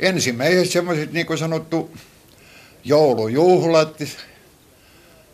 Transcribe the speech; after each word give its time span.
ensimmäiset 0.00 0.70
semmoiset, 0.70 1.12
niin 1.12 1.26
kuin 1.26 1.38
sanottu, 1.38 1.90
joulujuhlat, 2.84 4.02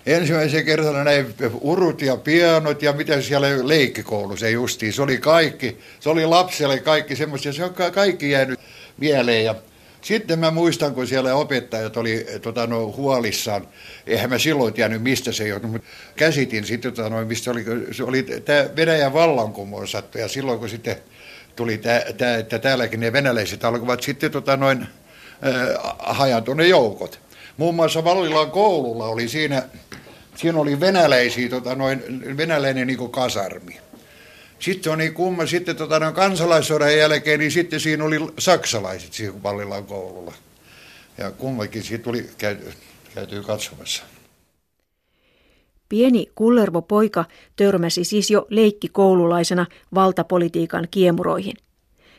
ensimmäisen 0.06 0.64
kerran 0.64 1.04
näin 1.04 1.34
urut 1.60 2.02
ja 2.02 2.16
pianot 2.16 2.82
ja 2.82 2.92
mitä 2.92 3.20
siellä 3.20 3.48
leikkikoulu 3.62 4.36
se 4.36 4.50
justiin, 4.50 4.92
se 4.92 5.02
oli 5.02 5.18
kaikki, 5.18 5.78
se 6.00 6.08
oli 6.08 6.26
lapselle 6.26 6.78
kaikki 6.78 7.16
semmoista, 7.16 7.52
se 7.52 7.64
on 7.64 7.74
kaikki 7.94 8.30
jäänyt 8.30 8.60
mieleen. 8.98 9.44
Ja 9.44 9.54
sitten 10.00 10.38
mä 10.38 10.50
muistan, 10.50 10.94
kun 10.94 11.06
siellä 11.06 11.34
opettajat 11.34 11.96
oli 11.96 12.26
tota, 12.42 12.66
no, 12.66 12.86
huolissaan, 12.96 13.68
eihän 14.06 14.30
mä 14.30 14.38
silloin 14.38 14.74
tiennyt, 14.74 15.02
mistä 15.02 15.32
se 15.32 15.48
johtui, 15.48 15.70
mutta 15.70 15.88
käsitin 16.16 16.64
sitten, 16.64 16.92
tota, 16.92 17.10
no, 17.10 17.24
mistä 17.24 17.50
oli, 17.50 17.64
se 17.92 18.04
oli 18.04 18.22
tämä 18.22 18.64
Venäjän 18.76 19.12
vallankumous 19.12 19.92
sattu, 19.92 20.18
ja 20.18 20.28
silloin 20.28 20.58
kun 20.58 20.68
sitten 20.68 20.96
tuli 21.60 21.78
tämä, 21.78 22.00
että 22.38 22.58
täälläkin 22.58 23.00
ne 23.00 23.12
venäläiset 23.12 23.64
alkoivat 23.64 24.02
sitten 24.02 24.30
tota, 24.30 24.56
noin, 24.56 24.82
äh, 24.82 25.94
hajantua 25.98 26.54
ne 26.54 26.66
joukot. 26.66 27.20
Muun 27.56 27.74
muassa 27.74 28.04
Vallilan 28.04 28.50
koululla 28.50 29.06
oli 29.06 29.28
siinä, 29.28 29.62
siinä 30.36 30.58
oli 30.58 30.80
venäläisiä, 30.80 31.48
tota, 31.48 31.74
noin, 31.74 32.02
venäläinen 32.36 32.86
niin 32.86 33.10
kasarmi. 33.10 33.80
Sitten 34.58 34.92
on 34.92 34.98
niin 34.98 35.14
kumma, 35.14 35.46
sitten 35.46 35.76
tota, 35.76 35.98
no, 35.98 36.12
kansalaissodan 36.12 36.96
jälkeen, 36.96 37.40
niin 37.40 37.52
sitten 37.52 37.80
siinä 37.80 38.04
oli 38.04 38.18
saksalaiset 38.38 39.12
siinä 39.12 39.42
Vallilan 39.42 39.84
koululla. 39.84 40.32
Ja 41.18 41.30
kummakin 41.30 41.82
siitä 41.82 42.04
tuli 42.04 42.30
käyty, 42.38 42.72
käyty 43.14 43.42
katsomassa. 43.42 44.02
Pieni 45.90 46.26
kullervo 46.34 46.82
poika 46.82 47.24
törmäsi 47.56 48.04
siis 48.04 48.30
jo 48.30 48.46
leikkikoululaisena 48.50 49.66
valtapolitiikan 49.94 50.88
kiemuroihin. 50.90 51.54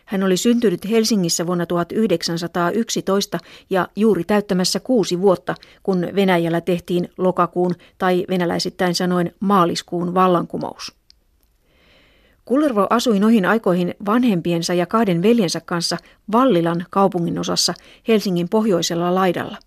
Hän 0.05 0.23
oli 0.23 0.37
syntynyt 0.37 0.89
Helsingissä 0.89 1.47
vuonna 1.47 1.65
1911 1.65 3.39
ja 3.69 3.87
juuri 3.95 4.23
täyttämässä 4.23 4.79
kuusi 4.79 5.21
vuotta, 5.21 5.55
kun 5.83 6.07
Venäjällä 6.15 6.61
tehtiin 6.61 7.09
lokakuun 7.17 7.75
tai 7.97 8.25
venäläisittäin 8.29 8.95
sanoen 8.95 9.33
maaliskuun 9.39 10.13
vallankumous. 10.13 10.95
Kullervo 12.45 12.87
asui 12.89 13.19
noihin 13.19 13.45
aikoihin 13.45 13.95
vanhempiensa 14.05 14.73
ja 14.73 14.85
kahden 14.85 15.21
veljensä 15.21 15.61
kanssa 15.65 15.97
Vallilan 16.31 16.85
kaupunginosassa 16.89 17.73
Helsingin 18.07 18.49
pohjoisella 18.49 19.15
laidalla. 19.15 19.57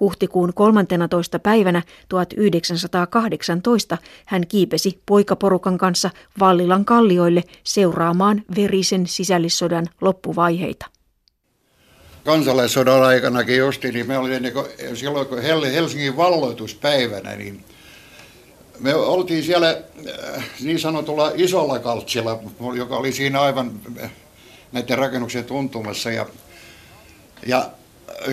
Huhtikuun 0.00 0.54
13. 0.54 1.38
päivänä 1.38 1.82
1918 2.08 3.98
hän 4.24 4.46
kiipesi 4.46 5.00
poikaporukan 5.06 5.78
kanssa 5.78 6.10
Vallilan 6.40 6.84
kallioille 6.84 7.44
seuraamaan 7.64 8.42
verisen 8.56 9.06
sisällissodan 9.06 9.86
loppuvaiheita. 10.00 10.86
Kansalaissodan 12.24 13.02
aikanakin 13.02 13.56
justi, 13.56 13.92
niin 13.92 14.06
me 14.06 14.18
oli 14.18 14.40
niin 14.40 14.54
silloin 14.94 15.26
kun 15.26 15.42
Helsingin 15.42 16.16
valloituspäivänä, 16.16 17.36
niin 17.36 17.64
me 18.80 18.94
oltiin 18.94 19.42
siellä 19.42 19.76
äh, 20.36 20.44
niin 20.60 20.78
sanotulla 20.78 21.32
isolla 21.34 21.78
kaltsilla, 21.78 22.40
joka 22.74 22.96
oli 22.96 23.12
siinä 23.12 23.40
aivan 23.40 23.80
äh, 24.02 24.10
näiden 24.72 24.98
rakennuksien 24.98 25.44
tuntumassa. 25.44 26.10
Ja, 26.10 26.26
ja 27.46 27.70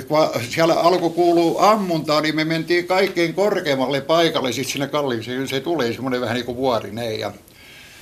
kun 0.07 0.17
siellä 0.49 0.73
alkoi 0.73 1.09
kuulua 1.09 1.71
ammuntaa, 1.71 2.21
niin 2.21 2.35
me 2.35 2.45
mentiin 2.45 2.87
kaikkein 2.87 3.33
korkeammalle 3.33 4.01
paikalle, 4.01 4.51
sitten 4.51 4.71
sinne 4.71 4.87
kalliin, 4.87 5.47
se, 5.47 5.59
tuli 5.59 5.93
semmoinen 5.93 6.21
vähän 6.21 6.35
niin 6.35 6.45
kuin 6.45 6.57
vuori 6.57 6.91
näin. 6.91 7.19
Ja, 7.19 7.31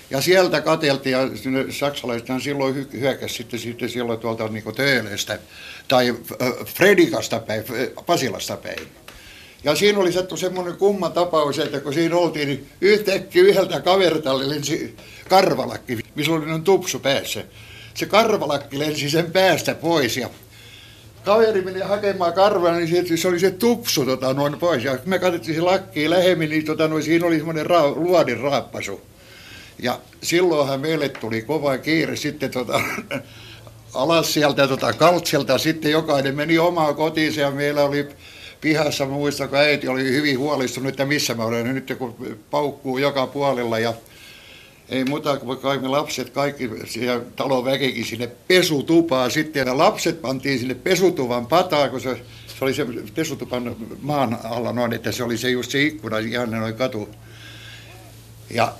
ja 0.09 0.21
sieltä 0.21 0.61
kateltiin, 0.61 1.13
ja 1.13 1.19
saksalaisethan 1.69 2.41
silloin 2.41 2.87
hyökkäsi 2.93 3.33
sitten, 3.33 3.59
sitten 3.59 3.89
silloin 3.89 4.19
tuolta 4.19 4.47
niin 4.47 4.75
Töölestä, 4.75 5.39
tai 5.87 6.15
Fredikasta 6.65 7.39
päin, 7.39 7.63
Pasilasta 8.05 8.57
päin. 8.57 8.87
Ja 9.63 9.75
siinä 9.75 9.99
oli 9.99 10.11
sattu 10.11 10.37
semmoinen 10.37 10.77
kumma 10.77 11.09
tapaus, 11.09 11.59
että 11.59 11.79
kun 11.79 11.93
siinä 11.93 12.15
oltiin, 12.15 12.47
niin 12.47 12.67
yhtäkkiä 12.81 13.43
yhdeltä 13.43 13.79
kaverilta 13.79 14.39
lensi 14.39 14.95
karvalakki, 15.29 15.99
missä 16.15 16.31
oli 16.31 16.61
tupsu 16.63 16.99
päässä. 16.99 17.43
Se 17.93 18.05
karvalakki 18.05 18.79
lensi 18.79 19.09
sen 19.09 19.31
päästä 19.31 19.75
pois 19.75 20.17
ja 20.17 20.29
kaveri 21.29 21.61
meni 21.61 21.79
hakemaan 21.79 22.33
karvaa, 22.33 22.71
niin 22.71 23.17
se, 23.17 23.27
oli 23.27 23.39
se 23.39 23.51
tupsu 23.51 24.05
tota, 24.05 24.33
noin 24.33 24.59
pois. 24.59 24.83
Ja 24.83 24.97
me 25.05 25.19
katsottiin 25.19 25.55
se 25.55 25.61
lakki 25.61 26.09
lähemmin, 26.09 26.49
niin 26.49 26.65
tota, 26.65 26.87
noin, 26.87 27.03
siinä 27.03 27.27
oli 27.27 27.37
semmoinen 27.37 27.65
ra- 27.65 27.95
luodin 27.95 28.39
raappasu. 28.39 29.01
Ja 29.81 29.99
silloinhan 30.23 30.79
meille 30.79 31.09
tuli 31.09 31.41
kova 31.41 31.77
kiire 31.77 32.15
sitten 32.15 32.51
tota, 32.51 32.81
alas 33.93 34.33
sieltä 34.33 34.67
tota, 34.67 34.93
kaltselta. 34.93 35.57
Sitten 35.57 35.91
jokainen 35.91 36.35
meni 36.35 36.57
omaan 36.57 36.95
kotiinsa 36.95 37.41
ja 37.41 37.51
meillä 37.51 37.83
oli 37.83 38.07
pihassa 38.61 39.05
muistan, 39.05 39.49
kun 39.49 39.57
äiti 39.57 39.87
oli 39.87 40.03
hyvin 40.03 40.39
huolestunut, 40.39 40.89
että 40.89 41.05
missä 41.05 41.33
mä 41.33 41.45
olen 41.45 41.75
nyt, 41.75 41.93
kun 41.97 42.37
paukkuu 42.51 42.97
joka 42.97 43.27
puolella 43.27 43.79
ja 43.79 43.93
ei 44.89 45.05
muuta 45.05 45.37
kuin 45.37 45.59
kaikki 45.59 45.87
lapset, 45.87 46.29
kaikki 46.29 46.69
siellä 46.85 47.23
talon 47.35 47.65
väkikin 47.65 48.05
sinne 48.05 48.29
pesutupaan 48.47 49.31
sitten. 49.31 49.67
Ja 49.67 49.77
lapset 49.77 50.21
pantiin 50.21 50.59
sinne 50.59 50.75
pesutuvan 50.75 51.47
pataan, 51.47 51.89
kun 51.89 52.01
se, 52.01 52.21
se 52.47 52.65
oli 52.65 52.73
se 52.73 52.85
pesutupan 53.15 53.75
maan 54.01 54.37
alla 54.43 54.73
noin, 54.73 54.93
että 54.93 55.11
se 55.11 55.23
oli 55.23 55.37
se 55.37 55.49
just 55.49 55.71
se 55.71 55.83
ikkuna 55.83 56.17
ihan 56.17 56.51
noin 56.51 56.75
katu. 56.75 57.09
Ja 58.49 58.73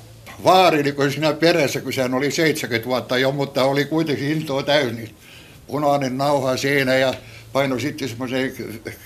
vaari, 0.44 0.92
kun 0.92 1.12
siinä 1.12 1.34
perässä, 1.34 1.82
kun 1.82 1.94
sehän 1.94 2.14
oli 2.14 2.32
70 2.32 2.88
vuotta 2.88 3.18
jo, 3.18 3.32
mutta 3.32 3.64
oli 3.64 3.86
kuitenkin 3.86 4.32
intoa 4.32 4.64
täynnä, 4.64 5.02
punainen 5.68 6.18
nauha 6.18 6.58
siinä 6.58 6.96
ja 6.96 7.14
paino 7.54 7.80
sitten 7.80 8.10
semmoiseen 8.10 8.54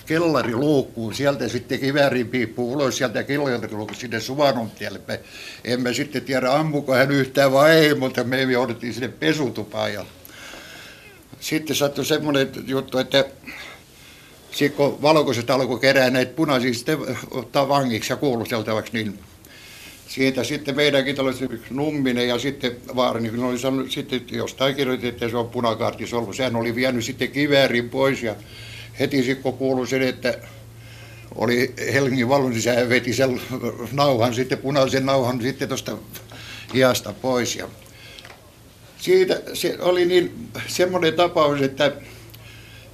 kellariluukkuun, 0.06 1.14
sieltä 1.14 1.48
sitten 1.48 1.80
kiväärin 1.80 2.28
piippu 2.28 2.74
ulos 2.74 2.98
sieltä 2.98 3.24
kellariluukkuun 3.24 4.00
sinne 4.00 4.20
Suvanontielle. 4.20 5.20
Emme 5.64 5.94
sitten 5.94 6.22
tiedä 6.22 6.54
ammuko 6.54 6.94
hän 6.94 7.12
yhtään 7.12 7.52
vai 7.52 7.72
ei, 7.72 7.96
mutta 7.96 8.24
me 8.24 8.42
jouduttiin 8.42 8.94
sinne 8.94 9.08
pesutupaan. 9.08 9.94
Ja 9.94 10.06
sitten 11.40 11.76
sattui 11.76 12.06
semmoinen 12.06 12.52
juttu, 12.68 12.98
että 12.98 13.26
sitten 14.52 14.78
kun 14.78 15.02
valkoiset 15.02 15.50
alkoi 15.50 15.80
kerää 15.80 16.10
näitä 16.10 16.34
punaisia 16.36 16.74
sitten 16.74 16.98
ottaa 17.32 17.68
vangiksi 17.68 18.14
ja 18.14 18.18
kuulusteltavaksi, 18.18 18.94
niin 18.94 19.20
siitä 20.08 20.44
sitten 20.44 20.76
meidänkin 20.76 21.16
tällaisen 21.16 21.62
Numminen 21.70 22.28
ja 22.28 22.40
sitten 22.40 22.78
Vaari, 22.96 23.22
niin 23.22 23.44
oli 23.44 23.60
sanonut, 23.60 23.92
sitten 23.92 24.22
jostain 24.32 24.76
kirjoitettiin, 24.76 25.14
että 25.14 25.30
se 25.30 25.38
on 25.38 25.50
punakaartisolmu. 25.50 26.34
Sehän 26.34 26.56
oli 26.56 26.76
vienyt 26.76 27.06
sitten 27.06 27.32
kiväärin 27.32 27.90
pois 27.90 28.24
ja 28.24 28.36
heti 29.00 29.18
sitten 29.24 29.44
kun 29.44 29.58
kuului 29.58 29.88
sen, 29.88 30.02
että 30.02 30.38
oli 31.36 31.74
Helsingin 31.94 32.30
valvon, 32.30 32.52
niin 32.52 32.62
se 32.62 32.90
veti 32.90 33.14
sen 33.14 33.42
nauhan, 33.92 34.34
sitten 34.34 34.58
punaisen 34.58 35.06
nauhan 35.06 35.42
sitten 35.42 35.68
tuosta 35.68 35.98
hiasta 36.74 37.14
pois. 37.22 37.56
Ja 37.56 37.68
siitä 38.98 39.42
se 39.54 39.78
oli 39.80 40.06
niin 40.06 40.50
semmoinen 40.68 41.14
tapaus, 41.14 41.62
että 41.62 41.92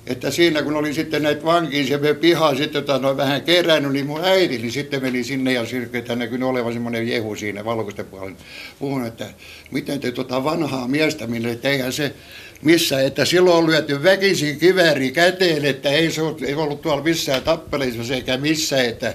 että 0.10 0.32
siinä 0.32 0.62
kun 0.62 0.76
oli 0.76 0.94
sitten 0.94 1.24
näitä 1.24 1.44
vankiin 1.44 1.88
se 1.88 2.00
pihaa 2.14 2.56
sitten 2.56 2.84
tota, 2.84 3.00
no, 3.00 3.18
vähän 3.18 3.42
kerännyt, 3.42 3.92
niin 3.92 4.06
mun 4.06 4.26
äiti 4.26 4.58
niin 4.58 4.72
sitten 4.72 5.02
meni 5.02 5.24
sinne 5.24 5.54
ja 5.54 5.62
että 5.94 6.16
näkyi 6.16 6.44
olevan 6.44 6.74
semmoinen 6.74 7.08
jehu 7.08 7.36
siinä 7.36 7.66
valkoisten 7.66 8.06
puolella. 8.06 8.38
Puhun, 8.80 9.06
että 9.06 9.26
miten 9.72 10.00
te 10.00 10.12
tota 10.12 10.44
vanhaa 10.44 10.88
miestä 10.88 11.28
minne, 11.28 11.52
että 11.52 11.70
eihän 11.70 11.94
se 11.94 12.14
missä, 12.62 13.02
että 13.02 13.26
silloin 13.26 13.58
on 13.58 13.68
lyöty 13.68 14.04
väkisin 14.04 14.60
kivääri 14.60 15.12
käteen, 15.12 15.66
että 15.66 15.90
ei 15.90 16.12
se 16.12 16.22
ollut, 16.22 16.44
ei 16.44 16.56
ollut 16.56 16.82
tuolla 16.82 17.04
missään 17.04 17.42
tappeleissa 17.42 18.14
eikä 18.14 18.38
missään, 18.38 18.86
että 18.86 19.14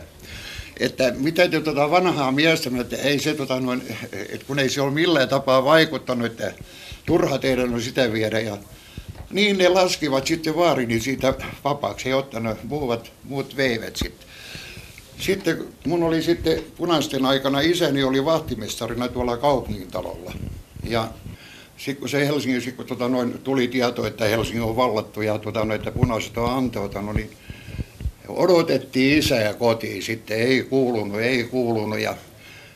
että 0.80 1.12
mitä 1.16 1.48
te 1.48 1.60
tota 1.60 1.90
vanhaa 1.90 2.32
miestä, 2.32 2.70
että 2.80 2.96
ei 2.96 3.18
se 3.18 3.34
tota 3.34 3.60
noin, 3.60 3.82
että 4.12 4.46
kun 4.46 4.58
ei 4.58 4.68
se 4.68 4.80
ole 4.80 4.90
millään 4.90 5.28
tapaa 5.28 5.64
vaikuttanut, 5.64 6.26
että 6.26 6.52
turha 7.06 7.38
teidän 7.38 7.74
on 7.74 7.82
sitä 7.82 8.12
viedä 8.12 8.40
ja 8.40 8.58
niin 9.30 9.58
ne 9.58 9.68
laskivat 9.68 10.26
sitten 10.26 10.56
vaarini 10.56 11.00
siitä 11.00 11.34
vapaaksi, 11.64 12.08
he 12.08 12.14
ottanut, 12.14 12.64
muut, 12.64 13.12
muut 13.24 13.56
veivät 13.56 13.96
sitten. 13.96 14.28
Sitten 15.18 15.64
mun 15.86 16.02
oli 16.02 16.22
sitten 16.22 16.62
punaisten 16.76 17.26
aikana 17.26 17.60
isäni 17.60 18.04
oli 18.04 18.24
vahtimestarina 18.24 19.08
tuolla 19.08 19.36
kaupungintalolla. 19.36 20.32
Ja 20.84 21.08
sitten 21.76 21.96
kun 21.96 22.08
se 22.08 22.26
Helsingin, 22.26 22.62
sit 22.62 22.76
kun 22.76 22.86
tota 22.86 23.08
noin, 23.08 23.38
tuli 23.38 23.68
tieto, 23.68 24.06
että 24.06 24.24
Helsinki 24.24 24.60
on 24.60 24.76
vallattu 24.76 25.22
ja 25.22 25.38
tota, 25.38 25.64
noin, 25.64 25.78
että 25.78 25.90
punaiset 25.90 26.38
on 26.38 26.50
anteutanut, 26.50 27.14
niin 27.14 27.30
odotettiin 28.28 29.18
isää 29.18 29.54
kotiin 29.54 30.02
sitten, 30.02 30.38
ei 30.38 30.62
kuulunut, 30.62 31.20
ei 31.20 31.44
kuulunut. 31.44 31.98
Ja 31.98 32.16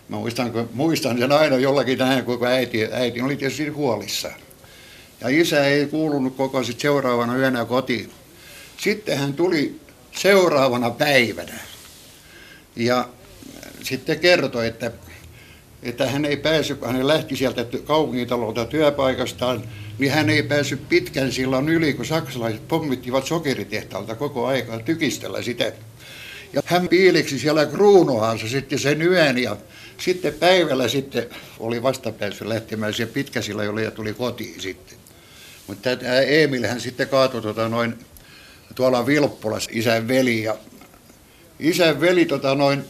mä 0.09 0.17
muistan, 0.17 0.69
muistan 0.73 1.19
sen 1.19 1.33
aina 1.33 1.56
jollakin 1.56 1.99
tähän, 1.99 2.25
kun 2.25 2.47
äiti, 2.47 2.89
äiti 2.93 3.21
oli 3.21 3.37
tietysti 3.37 3.69
huolissaan. 3.69 4.41
Ja 5.20 5.29
isä 5.29 5.65
ei 5.65 5.87
kuulunut 5.87 6.37
koko 6.37 6.65
sit 6.65 6.81
seuraavana 6.81 7.37
yönä 7.37 7.65
kotiin. 7.65 8.11
Sitten 8.76 9.19
hän 9.19 9.35
tuli 9.35 9.81
seuraavana 10.12 10.91
päivänä 10.91 11.59
ja 12.76 13.09
sitten 13.82 14.19
kertoi, 14.19 14.67
että, 14.67 14.93
että 15.82 16.11
hän 16.11 16.25
ei 16.25 16.37
päässyt, 16.37 16.79
hän 16.87 17.09
lähti 17.09 17.37
sieltä 17.37 17.65
kaupungintalolta 17.85 18.65
työpaikastaan 18.65 19.65
niin 19.99 20.12
hän 20.12 20.31
ei 20.31 20.43
päässyt 20.43 20.88
pitkän 20.88 21.32
sillan 21.32 21.69
yli, 21.69 21.94
kun 21.94 22.06
saksalaiset 22.06 22.69
pommittivat 22.69 23.26
sokeritehtaalta 23.26 24.15
koko 24.15 24.47
aikaa 24.47 24.79
tykistellä 24.79 25.43
sitä. 25.43 25.73
Ja 26.53 26.62
hän 26.65 26.88
piiliksi 26.88 27.38
siellä 27.38 27.67
kruunuhansa 27.67 28.49
sitten 28.49 28.79
sen 28.79 29.03
yön 29.03 29.38
ja 29.38 29.56
sitten 29.99 30.35
päivällä 30.35 30.88
sitten 30.88 31.26
oli 31.59 31.82
vastapääsy 31.82 32.49
lähtemään 32.49 32.94
siihen 32.94 33.12
pitkäsillä, 33.12 33.65
jolle 33.65 33.82
ja 33.82 33.91
tuli 33.91 34.15
kotiin 34.15 34.61
sitten. 34.61 34.99
Mutta 35.69 35.97
tämä 35.97 36.20
Emil 36.20 36.67
hän 36.67 36.81
sitten 36.81 37.09
kaatui 37.09 37.43
tota 37.43 37.69
noin, 37.69 37.99
tuolla 38.75 39.06
Vilppulassa 39.06 39.70
isän 39.73 40.09
veli 40.09 40.43
ja 40.43 40.56
isän 41.59 42.00
veli 42.00 42.25
tota 42.25 42.55
noin, 42.55 42.85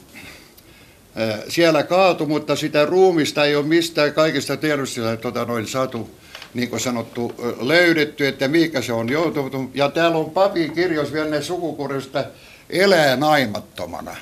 siellä 1.48 1.82
kaatu, 1.82 2.26
mutta 2.26 2.56
sitä 2.56 2.86
ruumista 2.86 3.44
ei 3.44 3.56
ole 3.56 3.66
mistään 3.66 4.12
kaikista 4.12 4.56
tiedosta 4.56 5.16
tota 5.16 5.44
noin, 5.44 5.66
saatu 5.66 6.10
niin 6.54 6.70
kuin 6.70 6.80
sanottu, 6.80 7.34
löydetty, 7.60 8.26
että 8.26 8.48
mikä 8.48 8.82
se 8.82 8.92
on 8.92 9.08
joutunut. 9.08 9.70
Ja 9.74 9.88
täällä 9.90 10.18
on 10.18 10.30
papin 10.30 10.72
kirjoissa 10.72 11.14
vielä 11.14 11.30
ne 11.30 11.42
sukukurista 11.42 12.24
elää 12.70 13.16
naimattomana. 13.16 14.16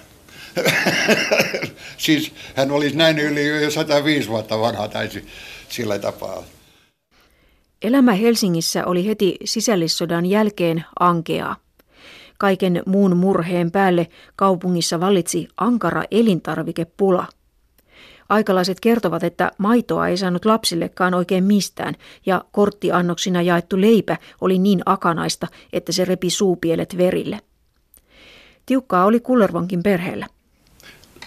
siis 1.96 2.32
hän 2.54 2.70
olisi 2.70 2.96
näin 2.96 3.18
yli 3.18 3.62
jo 3.64 3.70
105 3.70 4.28
vuotta 4.28 4.60
vanha 4.60 4.88
tai 4.88 5.08
sillä 5.68 5.98
tapaa. 5.98 6.44
Elämä 7.86 8.12
Helsingissä 8.12 8.84
oli 8.84 9.06
heti 9.06 9.36
sisällissodan 9.44 10.26
jälkeen 10.26 10.84
ankeaa. 11.00 11.56
Kaiken 12.38 12.82
muun 12.86 13.16
murheen 13.16 13.70
päälle 13.70 14.08
kaupungissa 14.36 15.00
vallitsi 15.00 15.48
ankara 15.56 16.04
elintarvikepula. 16.10 17.26
Aikalaiset 18.28 18.80
kertovat, 18.80 19.24
että 19.24 19.52
maitoa 19.58 20.08
ei 20.08 20.16
saanut 20.16 20.44
lapsillekaan 20.44 21.14
oikein 21.14 21.44
mistään, 21.44 21.94
ja 22.26 22.44
korttiannoksina 22.52 23.42
jaettu 23.42 23.80
leipä 23.80 24.16
oli 24.40 24.58
niin 24.58 24.82
akanaista, 24.86 25.46
että 25.72 25.92
se 25.92 26.04
repi 26.04 26.30
suupielet 26.30 26.96
verille. 26.96 27.40
Tiukkaa 28.66 29.04
oli 29.04 29.20
Kullervonkin 29.20 29.82
perheellä. 29.82 30.26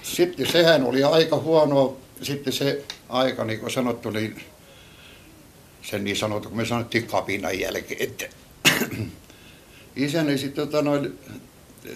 Sitten 0.02 0.48
sehän 0.48 0.84
oli 0.84 1.04
aika 1.04 1.38
huono, 1.38 1.98
sitten 2.22 2.54
se 2.54 2.84
aika, 3.10 3.46
niin 3.46 3.60
kuin 3.60 3.72
sanottu, 3.72 4.10
niin 4.10 4.36
sen 5.82 6.04
niin 6.04 6.16
sanottu, 6.16 6.50
kun 6.50 6.58
me 6.58 6.66
sanottiin 6.66 7.08
kapinan 7.08 7.60
jälkeen, 7.60 8.04
että 8.04 8.26
isäni 9.96 10.38
sitten 10.38 10.68
tota 10.68 10.82
noin, 10.82 11.20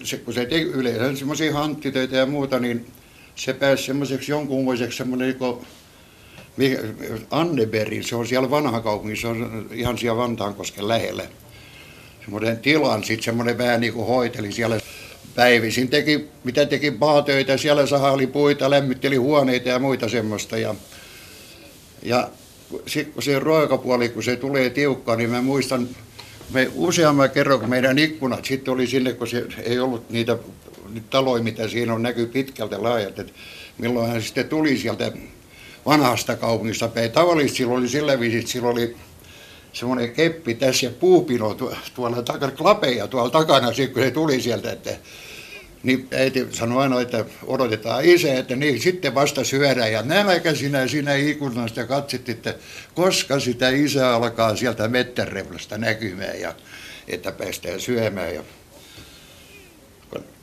se, 0.02 0.16
kun 0.16 0.34
se 0.34 0.46
teki 0.46 0.62
yleensä 0.62 1.18
semmoisia 1.18 1.52
hanttitöitä 1.52 2.16
ja 2.16 2.26
muuta, 2.26 2.58
niin 2.58 2.86
se 3.34 3.52
pääsi 3.52 3.82
semmoiseksi 3.82 4.32
jonkunmoiseksi 4.32 4.98
semmoinen 4.98 5.36
niin 6.56 6.78
Anneberin, 7.30 8.04
se 8.04 8.16
on 8.16 8.26
siellä 8.26 8.50
vanha 8.50 8.80
kaupunki, 8.80 9.16
se 9.16 9.26
on 9.26 9.68
ihan 9.72 9.98
siellä 9.98 10.16
Vantaankosken 10.16 10.88
lähellä. 10.88 11.22
Semmoinen 12.20 12.58
tilan 12.58 13.04
sitten 13.04 13.24
semmoinen 13.24 13.58
vähän 13.58 13.80
niin 13.80 13.92
kuin 13.92 14.06
hoiteli 14.06 14.52
siellä 14.52 14.78
päivisin, 15.34 15.88
teki, 15.88 16.28
mitä 16.44 16.66
teki 16.66 16.90
maatöitä, 16.90 17.56
siellä 17.56 17.86
sahaili 17.86 18.26
puita, 18.26 18.70
lämmitteli 18.70 19.16
huoneita 19.16 19.68
ja 19.68 19.78
muita 19.78 20.08
semmoista. 20.08 20.58
Ja, 20.58 20.74
ja 22.02 22.30
sitten 22.86 23.14
kun 23.14 23.22
se 23.22 23.38
ruokapuoli, 23.38 24.08
kun 24.08 24.22
se 24.22 24.36
tulee 24.36 24.70
tiukka, 24.70 25.16
niin 25.16 25.30
mä 25.30 25.42
muistan, 25.42 25.88
me 26.50 26.70
useamman 26.74 27.30
kerran, 27.30 27.60
kun 27.60 27.70
meidän 27.70 27.98
ikkunat 27.98 28.44
sitten 28.44 28.74
oli 28.74 28.86
sinne, 28.86 29.12
kun 29.12 29.28
se 29.28 29.46
ei 29.62 29.78
ollut 29.78 30.10
niitä 30.10 30.38
taloja, 31.10 31.42
mitä 31.42 31.68
siinä 31.68 31.94
on, 31.94 32.02
näkyy 32.02 32.26
pitkältä 32.26 32.82
laajat, 32.82 33.18
että 33.18 33.32
milloin 33.78 34.10
hän 34.10 34.22
sitten 34.22 34.48
tuli 34.48 34.78
sieltä 34.78 35.12
vanhasta 35.86 36.36
kaupungista 36.36 36.88
päin. 36.88 37.10
Tavallisesti 37.10 37.56
silloin 37.56 37.80
oli 37.80 37.88
sillä 37.88 38.20
viisi, 38.20 38.38
että 38.38 38.50
silloin 38.50 38.76
oli 38.76 38.96
semmoinen 39.72 40.12
keppi 40.12 40.54
tässä 40.54 40.86
ja 40.86 40.92
puupino 41.00 41.56
tuolla 41.94 42.22
takana, 42.22 42.52
klapeja 42.52 43.08
tuolla 43.08 43.30
takana, 43.30 43.66
kun 43.66 44.02
se 44.02 44.10
tuli 44.10 44.40
sieltä, 44.40 44.72
että 44.72 44.90
niin 45.84 46.08
äiti 46.12 46.46
sanoi 46.50 46.82
aina, 46.82 47.00
että 47.00 47.24
odotetaan 47.46 48.04
isä, 48.04 48.34
että 48.34 48.56
niin 48.56 48.80
sitten 48.80 49.14
vasta 49.14 49.44
syödään. 49.44 49.92
Ja 49.92 50.02
nämäkä 50.02 50.54
sinä 50.54 50.86
siinä 50.86 51.14
ikkunasta 51.14 51.86
katsit, 51.86 52.28
että 52.28 52.54
koska 52.94 53.40
sitä 53.40 53.68
isä 53.68 54.14
alkaa 54.14 54.56
sieltä 54.56 54.88
mettärevlasta 54.88 55.78
näkymään 55.78 56.40
ja 56.40 56.54
että 57.08 57.32
päästään 57.32 57.80
syömään. 57.80 58.34
Ja 58.34 58.42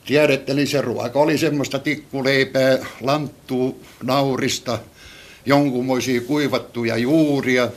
tiedätte, 0.05 0.51
eli 0.51 0.67
se 0.67 0.81
ruoka 0.81 1.19
oli 1.19 1.37
semmoista 1.37 1.79
tikkuleipää, 1.79 2.77
lanttuu, 3.01 3.83
naurista, 4.03 4.79
jonkunmoisia 5.45 6.21
kuivattuja 6.21 6.97
juuria. 6.97 7.69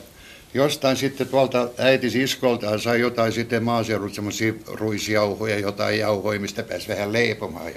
Jostain 0.55 0.97
sitten 0.97 1.27
tuolta 1.27 1.69
äiti 1.77 2.09
siskoltaan 2.09 2.79
sai 2.79 2.99
jotain 2.99 3.31
sitten 3.31 3.63
maaseudun 3.63 4.13
semmoisia 4.13 4.53
ruisjauhoja, 4.67 5.59
jotain 5.59 5.99
jauhoja, 5.99 6.39
mistä 6.39 6.63
pääsi 6.63 6.87
vähän 6.87 7.13
leipomaan. 7.13 7.71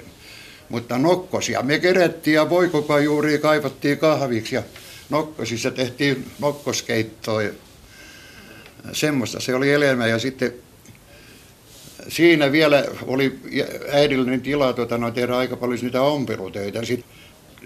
Mutta 0.69 0.97
nokkosia 0.97 1.61
me 1.61 1.79
kerättiin 1.79 2.35
ja 2.35 2.49
voikokajuuria 2.49 3.37
kaivattiin 3.37 3.97
kahviksi 3.97 4.55
ja 4.55 4.63
nokkosissa 5.09 5.71
tehtiin 5.71 6.25
nokkoskeittoa. 6.39 7.41
Semmoista 8.93 9.39
se 9.39 9.55
oli 9.55 9.71
elämä 9.71 10.07
ja 10.07 10.19
sitten 10.19 10.53
siinä 12.07 12.51
vielä 12.51 12.85
oli 13.07 13.39
äidillinen 13.91 14.41
tila 14.41 14.73
tuota, 14.73 14.97
no, 14.97 15.11
tehdä 15.11 15.37
aika 15.37 15.55
paljon 15.55 15.79
niitä 15.81 16.01
ompelutöitä. 16.01 16.79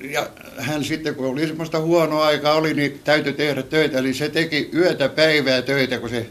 Ja 0.02 0.30
hän 0.58 0.84
sitten, 0.84 1.16
kun 1.16 1.26
oli 1.26 1.48
semmoista 1.48 1.80
huonoa 1.80 2.26
aikaa 2.26 2.54
oli, 2.54 2.74
niin 2.74 3.02
täytyy 3.04 3.34
tehdä 3.34 3.64
töitä. 3.64 4.00
Eli 4.00 4.14
se 4.14 4.30
teki 4.30 4.70
yötä 4.74 5.10
päivää 5.10 5.62
töitä, 5.62 6.00
kun 6.00 6.10
se, 6.10 6.28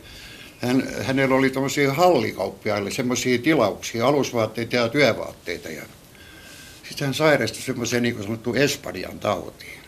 hän, 0.58 0.88
hänellä 1.02 1.34
oli 1.34 1.50
tuommoisia 1.50 1.92
hallikauppiaille 1.92 2.90
semmoisia 2.90 3.38
tilauksia, 3.38 4.06
alusvaatteita 4.06 4.76
ja 4.76 4.88
työvaatteita. 4.88 5.68
Ja 5.68 5.82
sitten 6.88 7.06
hän 7.06 7.14
sairastui 7.14 7.62
semmoiseen 7.62 8.02
niin 8.02 8.14
kuin 8.14 8.24
sanottu 8.24 8.54
Espanjan 8.54 9.18
tautiin. 9.18 9.82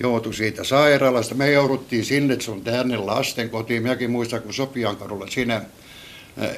Joutui 0.00 0.34
siitä 0.34 0.64
sairaalasta. 0.64 1.34
Me 1.34 1.50
jouduttiin 1.50 2.04
sinne, 2.04 2.40
se 2.40 2.50
on 2.50 2.60
tänne 2.60 2.96
lasten 2.96 3.50
kotiin. 3.50 3.82
Minäkin 3.82 4.10
muistan, 4.10 4.42
kun 4.42 4.54
Sopiankadulla 4.54 5.26
siinä 5.26 5.62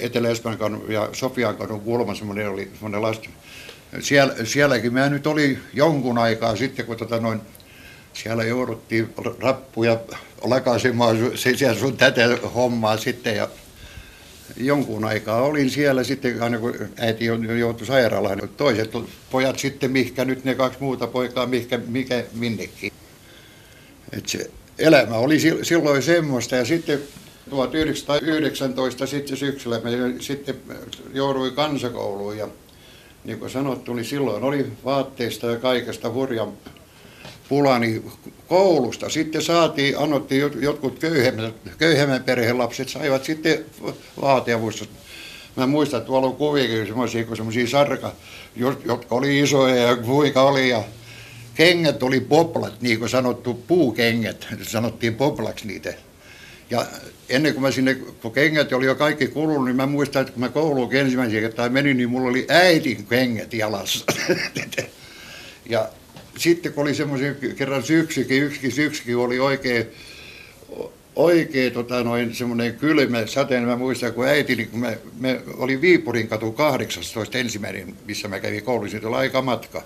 Etelä-Espanjan 0.00 0.80
ja 0.88 1.08
Sofiankadun 1.12 1.80
kulma 1.80 2.14
semmoinen 2.14 2.50
oli 2.50 2.70
semmoinen 2.72 3.02
lasten. 3.02 3.32
Siellä, 4.00 4.34
sielläkin 4.44 4.92
mä 4.92 5.08
nyt 5.08 5.26
oli 5.26 5.58
jonkun 5.74 6.18
aikaa 6.18 6.56
sitten, 6.56 6.86
kun 6.86 6.96
tota 6.96 7.20
noin, 7.20 7.40
siellä 8.12 8.44
jouduttiin 8.44 9.14
rappuja 9.40 9.98
se 11.34 11.56
siellä 11.56 11.78
sun 11.78 11.96
tätä 11.96 12.38
hommaa 12.54 12.96
sitten 12.96 13.36
ja 13.36 13.48
jonkun 14.56 15.04
aikaa 15.04 15.42
olin 15.42 15.70
siellä 15.70 16.04
sitten, 16.04 16.42
aina 16.42 16.58
kun 16.58 16.74
äiti 16.96 17.24
joutui 17.58 17.86
sairaalaan, 17.86 18.48
toiset 18.56 18.92
pojat 19.30 19.58
sitten, 19.58 19.90
mihkä 19.90 20.24
nyt 20.24 20.44
ne 20.44 20.54
kaksi 20.54 20.78
muuta 20.80 21.06
poikaa, 21.06 21.46
mihkä, 21.46 21.80
mikä 21.86 22.24
minnekin. 22.32 22.92
Et 24.12 24.28
se 24.28 24.50
elämä 24.78 25.14
oli 25.14 25.38
silloin 25.62 26.02
semmoista 26.02 26.56
ja 26.56 26.64
sitten 26.64 26.98
1919 27.50 29.06
sitten 29.06 29.36
syksyllä 29.36 29.80
me 29.80 29.90
sitten 30.20 30.56
jouduin 31.14 31.54
kansakouluun 31.54 32.38
ja 32.38 32.48
niin 33.26 33.38
kuin 33.38 33.50
sanottu, 33.50 33.94
niin 33.94 34.04
silloin 34.04 34.44
oli 34.44 34.66
vaatteista 34.84 35.46
ja 35.46 35.56
kaikesta 35.56 36.10
hurjan 36.10 36.52
pulani 37.48 38.02
koulusta. 38.48 39.08
Sitten 39.08 39.42
saatiin, 39.42 39.98
annottiin 39.98 40.50
jotkut 40.60 40.98
köyhemmän, 40.98 41.54
köyhemmän 41.78 42.24
perheen 42.24 42.58
lapset 42.58 42.88
saivat 42.88 43.24
sitten 43.24 43.64
vaateavusta. 44.20 44.84
Mä 45.56 45.66
muistan, 45.66 45.98
että 45.98 46.06
tuolla 46.06 46.26
on 46.26 46.36
kuvia 46.36 46.86
semmoisia, 46.86 47.24
kun 47.24 47.36
semmoisia 47.36 47.66
sarka, 47.66 48.12
jotka 48.84 49.14
oli 49.14 49.40
isoja 49.40 49.76
ja 49.76 49.96
kuinka 49.96 50.42
oli 50.42 50.68
ja 50.68 50.82
kengät 51.54 52.02
oli 52.02 52.20
poplat, 52.20 52.80
niin 52.80 52.98
kuin 52.98 53.08
sanottu, 53.08 53.54
puukengät, 53.54 54.46
sanottiin 54.62 55.14
poplaksi 55.14 55.66
niitä. 55.66 55.94
Ja 56.70 56.86
ennen 57.28 57.52
kuin 57.52 57.62
mä 57.62 57.70
sinne, 57.70 57.94
kun 57.94 58.32
kengät 58.32 58.72
oli 58.72 58.86
jo 58.86 58.94
kaikki 58.94 59.26
kulunut, 59.26 59.64
niin 59.64 59.76
mä 59.76 59.86
muistan, 59.86 60.22
että 60.22 60.32
kun 60.32 60.40
mä 60.40 60.48
kouluun 60.48 60.94
ensimmäisen 60.94 61.40
kertaa 61.40 61.68
menin, 61.68 61.96
niin 61.96 62.10
mulla 62.10 62.30
oli 62.30 62.46
äitin 62.48 63.06
kengät 63.06 63.54
jalassa. 63.54 64.04
ja 65.68 65.88
sitten 66.38 66.72
kun 66.72 66.82
oli 66.82 66.94
semmoisia 66.94 67.34
kerran 67.56 67.82
syksykin, 67.82 68.42
yksikin 68.42 68.72
syksykin 68.72 69.16
oli 69.16 69.40
oikein, 69.40 69.86
oikein 71.16 71.72
tota 71.72 72.04
noin 72.04 72.34
semmoinen 72.34 72.74
kylmä 72.74 73.26
sateen. 73.26 73.64
Mä 73.64 73.76
muistan, 73.76 74.12
kun 74.12 74.26
äiti, 74.26 74.56
niin 74.56 74.68
kun 74.68 74.80
me, 74.80 74.98
me 75.20 75.40
oli 75.56 75.80
Viipurin 75.80 76.28
katu 76.28 76.52
18 76.52 77.38
ensimmäinen, 77.38 77.96
missä 78.06 78.28
mä 78.28 78.40
kävin 78.40 78.62
koulussa, 78.62 79.00
se 79.00 79.06
oli 79.06 79.16
aika 79.16 79.42
matka 79.42 79.82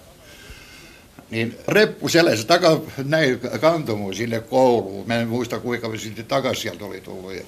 niin 1.30 1.58
reppu 1.68 2.08
selässä 2.08 2.46
taka, 2.46 2.80
näin 3.04 3.40
kantoi 3.60 4.14
sinne 4.14 4.40
kouluun. 4.40 5.06
Mä 5.06 5.16
en 5.16 5.28
muista 5.28 5.58
kuinka 5.60 5.96
sitten 5.96 6.26
takaisin 6.26 6.62
sieltä 6.62 6.84
oli 6.84 7.00
tullut. 7.00 7.32
Ja, 7.34 7.42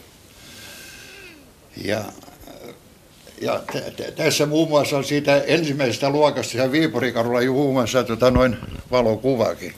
ja, 1.85 2.05
ja 3.41 3.63
t- 3.73 3.97
t- 3.97 4.15
tässä 4.15 4.47
muun 4.47 4.69
muassa 4.69 4.97
on 4.97 5.05
siitä 5.05 5.37
ensimmäisestä 5.37 6.11
luokasta 6.11 6.57
ja 6.57 6.73
Viiporikadulla 6.73 7.53
muun 7.53 7.73
muassa 7.73 8.05
tota, 8.05 8.31
noin 8.31 8.57
valokuvakin. 8.91 9.75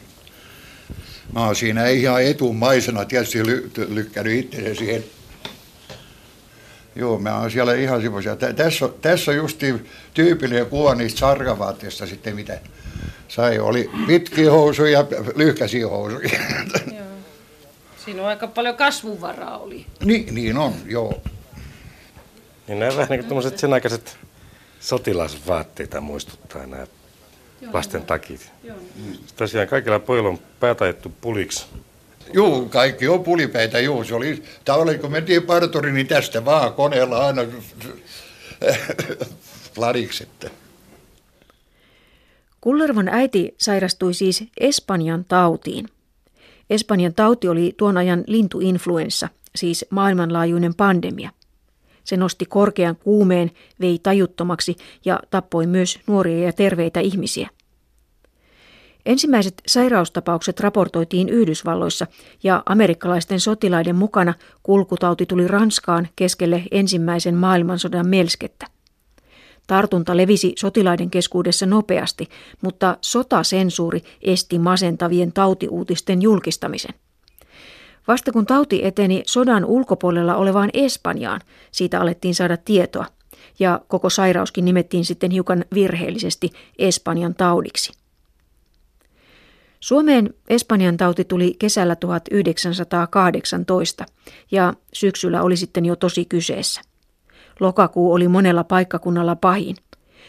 Mä 1.32 1.46
oon 1.46 1.56
siinä 1.56 1.88
ihan 1.88 2.22
etumaisena 2.22 3.04
tietysti 3.04 3.42
ly- 3.42 3.70
lykkänyt 3.88 4.38
itsensä 4.38 4.74
siihen. 4.74 5.04
Joo, 6.96 7.18
mä 7.18 7.40
oon 7.40 7.50
siellä 7.50 7.74
ihan 7.74 8.02
semmoisia. 8.02 8.36
Tässä, 8.36 8.88
tässä 9.02 9.30
on 9.30 9.36
justi 9.36 9.74
tyypillinen 10.14 10.66
kuva 10.66 10.94
niistä 10.94 11.20
sarkavaatteista 11.20 12.06
sitten, 12.06 12.34
mitä 12.34 12.60
sai. 13.28 13.58
Oli 13.58 13.90
pitkiä 14.06 14.50
housuja 14.50 14.90
ja 14.90 15.06
lyhkäisiä 15.36 15.88
housuja. 15.88 16.28
Joo. 16.96 17.04
Siinä 18.04 18.22
on 18.22 18.28
aika 18.28 18.46
paljon 18.46 18.76
kasvuvaraa 18.76 19.58
oli. 19.58 19.86
Niin, 20.04 20.34
niin 20.34 20.58
on, 20.58 20.74
joo. 20.86 21.22
Niin 22.68 22.78
nämä 22.78 22.96
vähän 22.96 23.08
niin 23.10 23.24
kuin 23.24 23.58
sen 23.58 23.72
aikaiset 23.72 24.18
sotilasvaatteita 24.80 26.00
muistuttaa 26.00 26.66
nämä 26.66 26.86
lasten 27.72 28.02
takit. 28.02 28.50
Joo. 28.64 28.76
Tosiaan 29.36 29.68
kaikilla 29.68 29.98
pojilla 29.98 30.28
on 30.28 30.38
päätajettu 30.60 31.12
puliksi. 31.20 31.66
Joo, 32.32 32.66
kaikki 32.70 33.08
on 33.08 33.24
pulipäitä, 33.24 33.80
joo. 33.80 34.04
Se 34.04 34.14
oli, 34.14 34.42
tavallaan 34.64 34.98
kun 34.98 35.12
mentiin 35.12 35.42
partoriin, 35.42 35.94
niin 35.94 36.06
tästä 36.06 36.44
vaan 36.44 36.72
koneella 36.72 37.26
aina 37.26 37.42
että. 40.22 40.63
Kullervon 42.64 43.08
äiti 43.08 43.54
sairastui 43.58 44.14
siis 44.14 44.44
Espanjan 44.60 45.24
tautiin. 45.24 45.86
Espanjan 46.70 47.14
tauti 47.14 47.48
oli 47.48 47.74
tuon 47.76 47.96
ajan 47.96 48.24
lintuinfluenssa, 48.26 49.28
siis 49.56 49.86
maailmanlaajuinen 49.90 50.74
pandemia. 50.74 51.30
Se 52.04 52.16
nosti 52.16 52.46
korkean 52.46 52.96
kuumeen, 52.96 53.50
vei 53.80 53.98
tajuttomaksi 53.98 54.76
ja 55.04 55.20
tappoi 55.30 55.66
myös 55.66 56.00
nuoria 56.06 56.46
ja 56.46 56.52
terveitä 56.52 57.00
ihmisiä. 57.00 57.48
Ensimmäiset 59.06 59.62
sairaustapaukset 59.66 60.60
raportoitiin 60.60 61.28
Yhdysvalloissa 61.28 62.06
ja 62.42 62.62
amerikkalaisten 62.66 63.40
sotilaiden 63.40 63.96
mukana 63.96 64.34
kulkutauti 64.62 65.26
tuli 65.26 65.48
Ranskaan 65.48 66.08
keskelle 66.16 66.62
ensimmäisen 66.70 67.34
maailmansodan 67.34 68.08
melskettä. 68.08 68.73
Tartunta 69.66 70.16
levisi 70.16 70.52
sotilaiden 70.58 71.10
keskuudessa 71.10 71.66
nopeasti, 71.66 72.28
mutta 72.62 72.96
sotasensuuri 73.00 74.00
esti 74.22 74.58
masentavien 74.58 75.32
tautiuutisten 75.32 76.22
julkistamisen. 76.22 76.94
Vasta 78.08 78.32
kun 78.32 78.46
tauti 78.46 78.84
eteni 78.84 79.22
sodan 79.26 79.64
ulkopuolella 79.64 80.36
olevaan 80.36 80.70
Espanjaan, 80.72 81.40
siitä 81.70 82.00
alettiin 82.00 82.34
saada 82.34 82.56
tietoa, 82.56 83.06
ja 83.58 83.80
koko 83.88 84.10
sairauskin 84.10 84.64
nimettiin 84.64 85.04
sitten 85.04 85.30
hiukan 85.30 85.64
virheellisesti 85.74 86.50
Espanjan 86.78 87.34
taudiksi. 87.34 87.92
Suomeen 89.80 90.34
Espanjan 90.48 90.96
tauti 90.96 91.24
tuli 91.24 91.56
kesällä 91.58 91.96
1918 91.96 94.04
ja 94.50 94.74
syksyllä 94.92 95.42
oli 95.42 95.56
sitten 95.56 95.84
jo 95.84 95.96
tosi 95.96 96.24
kyseessä. 96.24 96.80
Lokakuu 97.60 98.12
oli 98.12 98.28
monella 98.28 98.64
paikkakunnalla 98.64 99.36
pahin. 99.36 99.76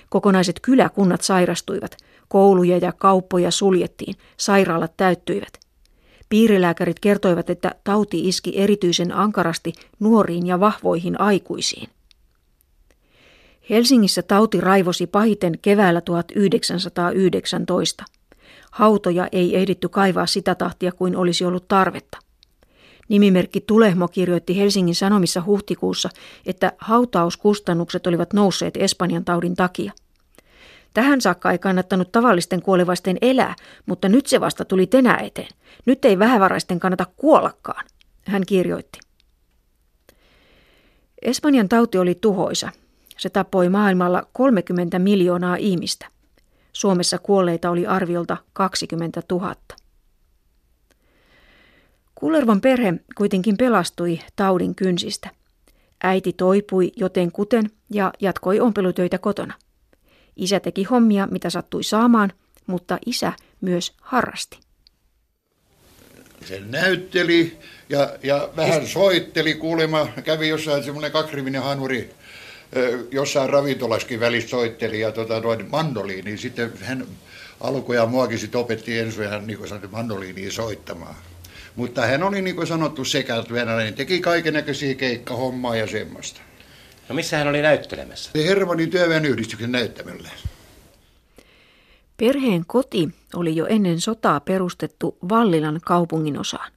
Kokonaiset 0.10 0.60
kyläkunnat 0.60 1.22
sairastuivat, 1.22 1.98
kouluja 2.28 2.78
ja 2.78 2.92
kauppoja 2.92 3.52
suljettiin, 3.52 4.16
sairaalat 4.38 4.98
täyttyivät. 4.98 5.60
Piirilääkärit 6.30 7.00
kertoivat, 7.00 7.50
että 7.50 7.76
tauti 7.84 8.28
iski 8.28 8.60
erityisen 8.60 9.12
ankarasti 9.12 9.74
nuoriin 10.00 10.48
ja 10.48 10.60
vahvoihin 10.60 11.22
aikuisiin. 11.22 11.90
Helsingissä 13.70 14.22
tauti 14.22 14.62
raivosi 14.62 15.08
pahiten 15.08 15.60
keväällä 15.62 16.02
1919. 16.02 18.04
Hautoja 18.72 19.28
ei 19.32 19.56
ehditty 19.56 19.90
kaivaa 19.90 20.26
sitä 20.26 20.56
tahtia 20.56 20.92
kuin 20.92 21.16
olisi 21.16 21.46
ollut 21.46 21.68
tarvetta. 21.68 22.18
Nimimerkki 23.10 23.62
Tulehmo 23.62 24.08
kirjoitti 24.08 24.58
Helsingin 24.58 24.96
Sanomissa 24.96 25.44
huhtikuussa, 25.46 26.10
että 26.46 26.74
hautauskustannukset 26.78 28.08
olivat 28.08 28.34
nousseet 28.34 28.78
Espanjan 28.78 29.26
taudin 29.26 29.56
takia. 29.56 29.92
Tähän 30.94 31.22
saakka 31.22 31.52
ei 31.52 31.60
kannattanut 31.60 32.12
tavallisten 32.12 32.62
kuolevaisten 32.62 33.18
elää, 33.22 33.56
mutta 33.86 34.10
nyt 34.10 34.26
se 34.26 34.40
vasta 34.40 34.66
tuli 34.66 34.88
tenää 34.88 35.18
eteen. 35.18 35.50
Nyt 35.86 36.06
ei 36.06 36.20
vähävaraisten 36.20 36.80
kannata 36.80 37.06
kuollakaan, 37.18 37.86
hän 38.26 38.44
kirjoitti. 38.48 39.00
Espanjan 41.22 41.70
tauti 41.70 41.98
oli 41.98 42.16
tuhoisa. 42.16 42.70
Se 43.18 43.30
tappoi 43.30 43.70
maailmalla 43.70 44.28
30 44.34 45.00
miljoonaa 45.00 45.56
ihmistä. 45.56 46.08
Suomessa 46.74 47.18
kuolleita 47.18 47.70
oli 47.70 47.88
arviolta 47.88 48.38
20 48.54 49.22
000. 49.32 49.56
Kullervon 52.26 52.62
perhe 52.62 52.94
kuitenkin 53.16 53.58
pelastui 53.58 54.20
taudin 54.36 54.76
kynsistä. 54.76 55.30
Äiti 56.04 56.34
toipui 56.34 56.92
joten 56.96 57.32
kuten 57.32 57.72
ja 57.94 58.14
jatkoi 58.22 58.60
ompelutöitä 58.60 59.18
kotona. 59.18 59.54
Isä 60.36 60.60
teki 60.60 60.84
hommia, 60.84 61.28
mitä 61.32 61.50
sattui 61.50 61.84
saamaan, 61.84 62.34
mutta 62.68 62.98
isä 63.06 63.34
myös 63.62 63.94
harrasti. 64.02 64.60
Se 66.46 66.60
näytteli 66.60 67.58
ja, 67.90 68.16
ja 68.24 68.50
vähän 68.56 68.88
soitteli 68.88 69.54
kuulemma. 69.54 70.08
Kävi 70.24 70.50
jossain 70.50 70.84
semmoinen 70.84 71.12
kakrivinen 71.12 71.64
hanuri 71.64 72.10
jossain 73.12 73.50
ravintolaskin 73.50 74.20
välissä 74.20 74.50
soitteli 74.50 75.00
ja 75.00 75.12
tota, 75.12 75.40
noin 75.40 75.70
mandoliini. 75.70 76.38
Sitten 76.38 76.74
hän 76.82 77.06
alkoi 77.62 77.96
ja 77.96 78.06
muakin 78.06 78.40
sitten 78.40 78.62
opetti 78.62 79.00
ensin 79.00 79.30
hän 79.30 79.48
niin 79.48 79.68
sanoi, 79.68 79.88
mandoliiniin 79.92 80.52
soittamaan. 80.52 81.16
Mutta 81.76 82.06
hän 82.06 82.24
oli 82.24 82.42
niin 82.42 82.56
kuin 82.56 82.68
sanottu 82.68 83.06
sekä 83.06 83.44
venäläinen, 83.52 83.94
teki 83.94 84.20
kaiken 84.20 84.54
näköisiä 84.54 84.96
keikkahommaa 84.96 85.76
ja 85.76 85.88
semmoista. 85.88 86.42
No 87.10 87.16
missä 87.16 87.38
hän 87.38 87.48
oli 87.48 87.62
näyttelemässä? 87.62 88.32
Hermannin 88.36 88.92
yhdistyksen 89.26 89.72
näyttämällä. 89.72 90.30
Perheen 92.18 92.64
koti 92.68 93.10
oli 93.36 93.56
jo 93.56 93.66
ennen 93.66 94.02
sotaa 94.02 94.40
perustettu 94.40 95.18
Vallilan 95.30 95.80
kaupungin 95.86 96.40
osaan. 96.40 96.72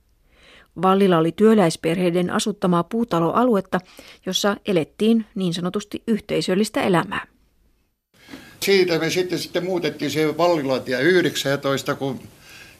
Vallila 0.83 1.19
oli 1.19 1.33
työläisperheiden 1.33 2.31
asuttamaa 2.31 2.85
puutaloaluetta, 2.85 3.81
jossa 4.27 4.57
elettiin 4.67 5.27
niin 5.35 5.55
sanotusti 5.55 6.03
yhteisöllistä 6.07 6.83
elämää. 6.83 7.27
Siitä 8.61 8.99
me 8.99 9.11
sitten, 9.11 9.39
sitten 9.39 9.65
muutettiin 9.65 10.11
se 10.11 10.37
Vallilatia 10.39 11.01
19, 11.01 11.95
kun 11.95 12.21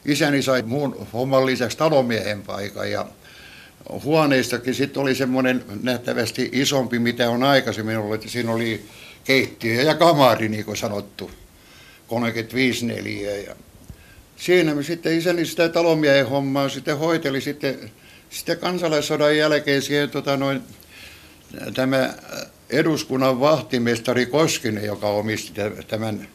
isäni 0.05 0.41
sai 0.41 0.61
muun 0.61 1.07
homman 1.13 1.45
lisäksi 1.45 1.77
talomiehen 1.77 2.41
paikan 2.41 2.91
ja 2.91 3.05
huoneistakin 4.03 4.75
sitten 4.75 5.01
oli 5.01 5.15
semmoinen 5.15 5.63
nähtävästi 5.83 6.49
isompi, 6.51 6.99
mitä 6.99 7.29
on 7.29 7.43
aikaisemmin 7.43 7.97
ollut, 7.97 8.15
että 8.15 8.29
siinä 8.29 8.51
oli 8.51 8.85
keittiö 9.23 9.81
ja 9.81 9.95
kamari, 9.95 10.49
niin 10.49 10.65
kuin 10.65 10.77
sanottu, 10.77 11.31
35 12.07 12.85
neliöä. 12.85 13.37
Ja 13.37 13.55
siinä 14.35 14.75
me 14.75 14.83
sitten 14.83 15.17
isäni 15.17 15.45
sitä 15.45 15.69
talomiehen 15.69 16.29
hommaa 16.29 16.69
sitten 16.69 16.97
hoiteli 16.97 17.41
sitten, 17.41 17.91
sitten 18.29 18.57
kansalaissodan 18.57 19.37
jälkeen 19.37 19.81
siihen 19.81 20.09
tota 20.09 20.37
noin, 20.37 20.61
tämä 21.73 22.13
eduskunnan 22.69 23.39
vahtimestari 23.39 24.25
Koskinen, 24.25 24.85
joka 24.85 25.07
omisti 25.07 25.61
tämän 25.87 26.27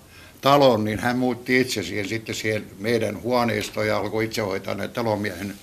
talon, 0.44 0.84
niin 0.84 0.98
hän 0.98 1.18
muutti 1.18 1.60
itse 1.60 1.82
siihen 1.82 2.08
sitten 2.08 2.34
siihen 2.34 2.64
meidän 2.78 3.22
huoneistoon 3.22 3.86
ja 3.86 3.96
alkoi 3.96 4.24
itse 4.24 4.40
hoitaa 4.40 4.74
näitä 4.74 4.94
talonmiehen 4.94 5.54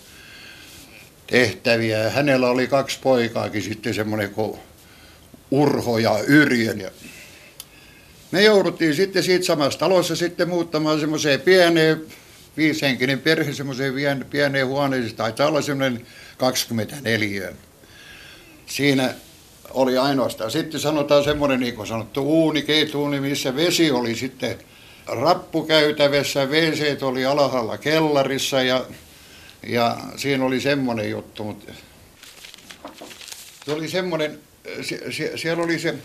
tehtäviä. 1.27 2.09
Hänellä 2.09 2.50
oli 2.50 2.67
kaksi 2.67 3.00
poikaakin 3.03 3.61
sitten 3.61 3.93
semmoinen 3.93 4.29
kuin 4.29 4.59
Urho 5.51 5.97
ja 5.97 6.19
Yrjön. 6.27 6.79
Ja 6.79 6.91
me 8.31 8.43
jouduttiin 8.43 8.95
sitten 8.95 9.23
siitä 9.23 9.45
samassa 9.45 9.79
talossa 9.79 10.15
sitten 10.15 10.50
muuttamaan 10.50 11.00
semmoiseen 11.00 11.41
pieneen, 11.41 12.01
viishenkinen 12.57 13.19
perhe 13.19 13.53
semmoiseen 13.53 14.25
pieneen 14.29 14.67
huoneeseen, 14.67 15.15
taitaa 15.15 15.47
olla 15.47 15.61
semmoinen 15.61 16.05
24. 16.38 17.53
Siinä 18.65 19.13
oli 19.73 19.97
ainoastaan. 19.97 20.51
Sitten 20.51 20.79
sanotaan 20.79 21.23
semmoinen, 21.23 21.59
niin 21.59 21.75
kuin 21.75 21.87
sanottu, 21.87 22.21
uuni, 22.21 22.61
keituuni, 22.61 23.19
missä 23.19 23.55
vesi 23.55 23.91
oli 23.91 24.15
sitten 24.15 24.57
rappukäytävässä, 25.07 26.45
wc 26.45 27.03
oli 27.03 27.25
alhaalla 27.25 27.77
kellarissa 27.77 28.61
ja, 28.63 28.85
ja 29.67 29.97
siinä 30.15 30.45
oli 30.45 30.61
semmoinen 30.61 31.09
juttu, 31.09 31.43
mutta 31.43 31.73
se 33.65 33.71
oli 33.71 33.89
semmoinen, 33.89 34.39
se, 34.81 35.11
se, 35.11 35.31
siellä 35.35 35.63
oli 35.63 35.79
se 35.79 35.95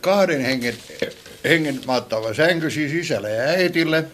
kahden 0.00 0.40
hengen, 0.40 0.74
hengen 1.44 1.80
maattava 1.86 2.34
sänky 2.34 2.70
siis 2.70 2.90
sisällä 2.90 3.28
ja 3.28 3.42
äitille 3.42 4.04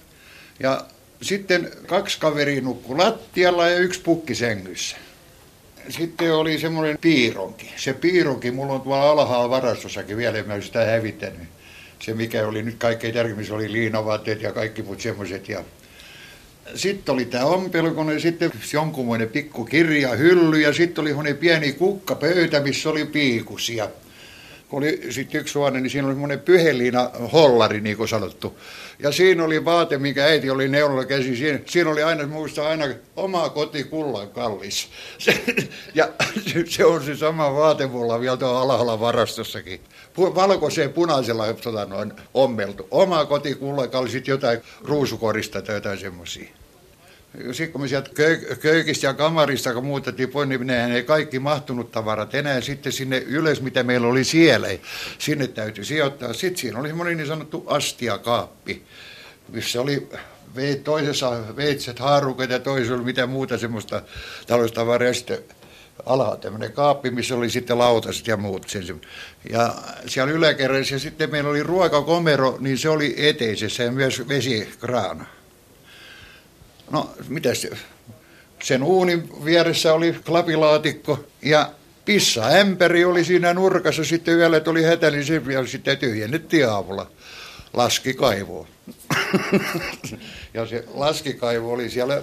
ja 0.61 0.85
sitten 1.23 1.71
kaksi 1.87 2.19
kaveria 2.21 2.61
nukkui 2.61 2.97
lattialla 2.97 3.69
ja 3.69 3.79
yksi 3.79 4.01
pukki 4.01 4.35
sängyssä. 4.35 4.97
Sitten 5.89 6.35
oli 6.35 6.59
semmoinen 6.59 6.99
piironki. 7.01 7.71
Se 7.77 7.93
piironki, 7.93 8.51
mulla 8.51 8.73
on 8.73 8.81
tuolla 8.81 9.11
alhaalla 9.11 9.51
varastossakin 9.51 10.17
vielä, 10.17 10.39
en 10.39 10.49
mä 10.49 10.61
sitä 10.61 10.85
hävittänyt 10.85 11.49
se 11.99 12.15
mikä 12.15 12.47
oli 12.47 12.63
nyt 12.63 12.77
kaikkein 12.79 13.15
tärkein, 13.15 13.53
oli 13.53 13.73
liinavaatteet 13.73 14.43
ja 14.43 14.53
kaikki 14.53 14.83
muut 14.83 15.01
semmoiset. 15.01 15.49
Ja 15.49 15.65
sitten 16.75 17.13
oli 17.13 17.25
tämä 17.25 17.45
ompelukone, 17.45 18.19
sitten 18.19 18.53
jonkunmoinen 18.73 19.29
pikku 19.29 19.65
kirjahylly 19.65 20.61
ja 20.61 20.73
sitten 20.73 21.05
oli 21.05 21.35
pieni 21.35 21.73
kukkapöytä, 21.73 22.61
missä 22.61 22.91
oli 22.91 23.05
piikusia 23.05 23.89
kun 24.69 24.79
oli 24.79 25.01
sitten 25.11 25.41
yksi 25.41 25.59
huone, 25.59 25.81
niin 25.81 25.91
siinä 25.91 26.07
oli 26.07 26.15
semmoinen 26.15 26.41
pyheliina 26.41 27.11
hollari, 27.33 27.81
niin 27.81 27.97
kuin 27.97 28.09
sanottu. 28.09 28.59
Ja 28.99 29.13
siinä 29.13 29.45
oli 29.45 29.65
vaate, 29.65 29.99
mikä 29.99 30.25
äiti 30.25 30.51
oli 30.51 30.69
neulolla 30.69 31.05
käsi. 31.05 31.37
Siinä, 31.37 31.59
siinä 31.67 31.91
oli 31.91 32.03
aina, 32.03 32.27
muista 32.27 32.69
aina 32.69 32.85
oma 33.17 33.49
koti 33.49 33.85
kullan 33.85 34.31
kallis. 34.31 34.89
Se, 35.19 35.45
ja 35.95 36.09
se 36.69 36.85
on 36.85 37.05
se 37.05 37.17
sama 37.17 37.55
vaate 37.55 37.87
mulla 37.87 38.21
vielä 38.21 38.37
tuolla 38.37 38.61
alhaalla 38.61 39.01
varastossakin. 39.01 39.81
Valkoiseen 40.17 40.93
punaisella 40.93 41.53
tota, 41.53 41.85
noin 41.85 42.13
ommeltu. 42.35 42.89
Oma 42.91 43.25
koti 43.25 43.55
kullan 43.55 43.91
kallis, 43.91 44.29
jotain 44.29 44.61
ruusukorista 44.85 45.63
tai 45.63 45.75
jotain 45.75 45.99
semmoisia 45.99 46.58
sitten 47.37 47.73
kun 47.73 47.81
me 47.81 47.89
sieltä 47.89 48.11
köy- 48.15 48.57
köykistä 48.57 49.07
ja 49.07 49.15
kamarista, 49.15 49.75
kun 49.75 49.85
muutettiin 49.85 50.29
pois, 50.29 50.49
niin 50.49 50.67
nehän 50.67 50.93
ei 50.93 51.03
kaikki 51.03 51.39
mahtunut 51.39 51.93
tavarat 51.93 52.35
enää 52.35 52.61
sitten 52.61 52.93
sinne 52.93 53.19
ylös, 53.19 53.61
mitä 53.61 53.83
meillä 53.83 54.09
oli 54.09 54.25
siellä. 54.25 54.69
Sinne 55.19 55.47
täytyy 55.47 55.85
sijoittaa. 55.85 56.33
Sitten 56.33 56.61
siinä 56.61 56.79
oli 56.79 56.89
semmoinen 56.89 57.17
niin 57.17 57.27
sanottu 57.27 57.65
astiakaappi, 57.67 58.83
missä 59.49 59.81
oli 59.81 60.09
toisessa 60.85 61.57
veitset, 61.57 61.99
haarukat 61.99 62.51
ja 62.51 62.59
toisessa 62.59 62.95
oli 62.95 63.05
mitä 63.05 63.27
muuta 63.27 63.59
semmoista 63.59 64.03
taloustavaraa. 64.47 65.13
Sitten 65.13 65.39
alhaa 66.07 66.37
tämmöinen 66.37 66.73
kaappi, 66.73 67.11
missä 67.11 67.35
oli 67.35 67.51
sitten 67.51 67.79
lautaset 67.79 68.27
ja 68.27 68.37
muut. 68.37 68.67
Ja 69.51 69.75
siellä 70.07 70.33
yläkerrassa 70.33 70.99
sitten 70.99 71.31
meillä 71.31 71.51
oli 71.51 71.63
ruokakomero, 71.63 72.57
niin 72.61 72.79
se 72.79 72.89
oli 72.89 73.15
eteisessä 73.29 73.83
ja 73.83 73.93
myös 73.93 74.29
vesikraana. 74.29 75.38
No, 76.91 77.11
mitäs, 77.29 77.67
sen 78.63 78.83
uunin 78.83 79.45
vieressä 79.45 79.95
oli 79.95 80.17
klapilaatikko 80.27 81.25
ja 81.43 81.71
pissaämpäri 82.05 83.05
oli 83.05 83.25
siinä 83.25 83.55
nurkassa. 83.55 84.05
Sitten 84.05 84.35
yöllä 84.35 84.61
tuli 84.61 84.83
hätä, 84.83 85.11
niin 85.11 85.25
se 85.25 85.47
vielä 85.47 85.67
sitten 85.67 85.99
tyhjennettiin 85.99 86.69
aamulla. 86.69 87.11
Laskikaivoa. 87.73 88.67
ja 90.55 90.67
se 90.67 90.85
laskikaivo 90.95 91.73
oli 91.73 91.91
siellä 91.91 92.23